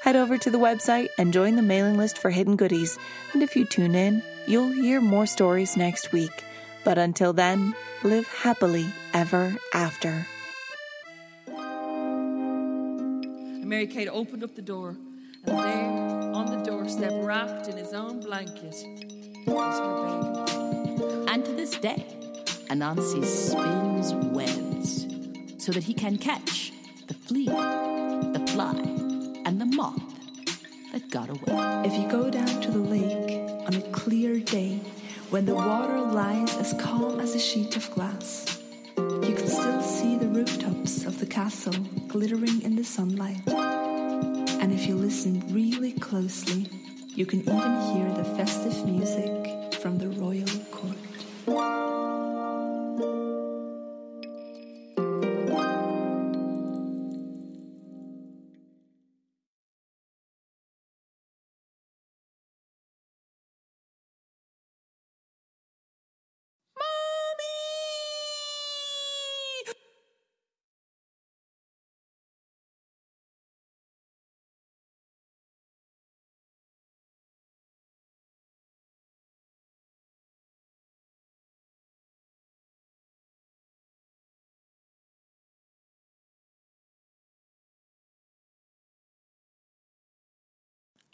Head 0.02 0.16
over 0.16 0.38
to 0.38 0.50
the 0.50 0.58
website 0.58 1.08
and 1.18 1.32
join 1.32 1.56
the 1.56 1.62
mailing 1.62 1.96
list 1.96 2.18
for 2.18 2.30
hidden 2.30 2.56
goodies. 2.56 2.98
And 3.32 3.42
if 3.42 3.54
you 3.54 3.64
tune 3.64 3.94
in, 3.94 4.22
you'll 4.46 4.72
hear 4.72 5.00
more 5.00 5.26
stories 5.26 5.76
next 5.76 6.12
week. 6.12 6.44
But 6.84 6.98
until 6.98 7.32
then, 7.32 7.74
live 8.02 8.26
happily 8.26 8.86
ever 9.14 9.56
after. 9.72 10.26
And 11.46 13.66
Mary 13.66 13.86
Kate 13.86 14.08
opened 14.08 14.42
up 14.42 14.56
the 14.56 14.62
door, 14.62 14.96
and 15.44 15.58
there, 15.58 16.34
on 16.34 16.46
the 16.46 16.62
doorstep, 16.68 17.12
wrapped 17.14 17.68
in 17.68 17.76
his 17.76 17.92
own 17.92 18.20
blanket, 18.20 18.74
was 19.46 19.78
her 19.78 20.56
baby. 20.56 20.61
And 21.32 21.46
to 21.46 21.52
this 21.52 21.78
day, 21.78 22.04
Anansi 22.68 23.24
spins 23.24 24.12
webs 24.36 25.06
so 25.64 25.72
that 25.72 25.82
he 25.82 25.94
can 25.94 26.18
catch 26.18 26.74
the 27.06 27.14
flea, 27.14 27.46
the 27.46 28.44
fly, 28.52 28.76
and 29.46 29.58
the 29.58 29.64
moth 29.64 30.02
that 30.92 31.08
got 31.10 31.30
away. 31.30 31.86
If 31.86 31.94
you 31.94 32.06
go 32.06 32.28
down 32.28 32.60
to 32.60 32.70
the 32.70 32.76
lake 32.76 33.40
on 33.66 33.72
a 33.72 33.80
clear 33.92 34.40
day 34.40 34.78
when 35.30 35.46
the 35.46 35.54
water 35.54 36.02
lies 36.02 36.54
as 36.58 36.74
calm 36.78 37.18
as 37.18 37.34
a 37.34 37.40
sheet 37.40 37.76
of 37.76 37.90
glass, 37.92 38.60
you 38.98 39.34
can 39.34 39.46
still 39.46 39.80
see 39.80 40.18
the 40.18 40.28
rooftops 40.28 41.06
of 41.06 41.18
the 41.18 41.24
castle 41.24 41.72
glittering 42.08 42.60
in 42.60 42.76
the 42.76 42.84
sunlight. 42.84 43.40
And 43.46 44.70
if 44.70 44.86
you 44.86 44.96
listen 44.96 45.42
really 45.48 45.92
closely, 45.92 46.68
you 47.14 47.26
can 47.26 47.40
even 47.40 47.80
hear 47.92 48.10
the 48.14 48.24
festive 48.36 48.86
music 48.86 49.74
from 49.74 49.98
the 49.98 50.08
royal 50.08 50.46
court. 50.70 51.91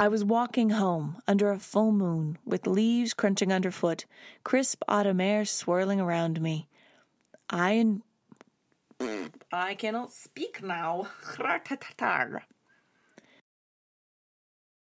I 0.00 0.06
was 0.06 0.24
walking 0.24 0.70
home 0.70 1.20
under 1.26 1.50
a 1.50 1.58
full 1.58 1.90
moon, 1.90 2.38
with 2.44 2.68
leaves 2.68 3.14
crunching 3.14 3.52
underfoot, 3.52 4.04
crisp 4.44 4.84
autumn 4.86 5.20
air 5.20 5.44
swirling 5.44 6.00
around 6.00 6.40
me. 6.40 6.68
I 7.50 7.72
and 7.72 8.02
I 9.52 9.74
cannot 9.74 10.12
speak 10.12 10.62
now. 10.62 11.08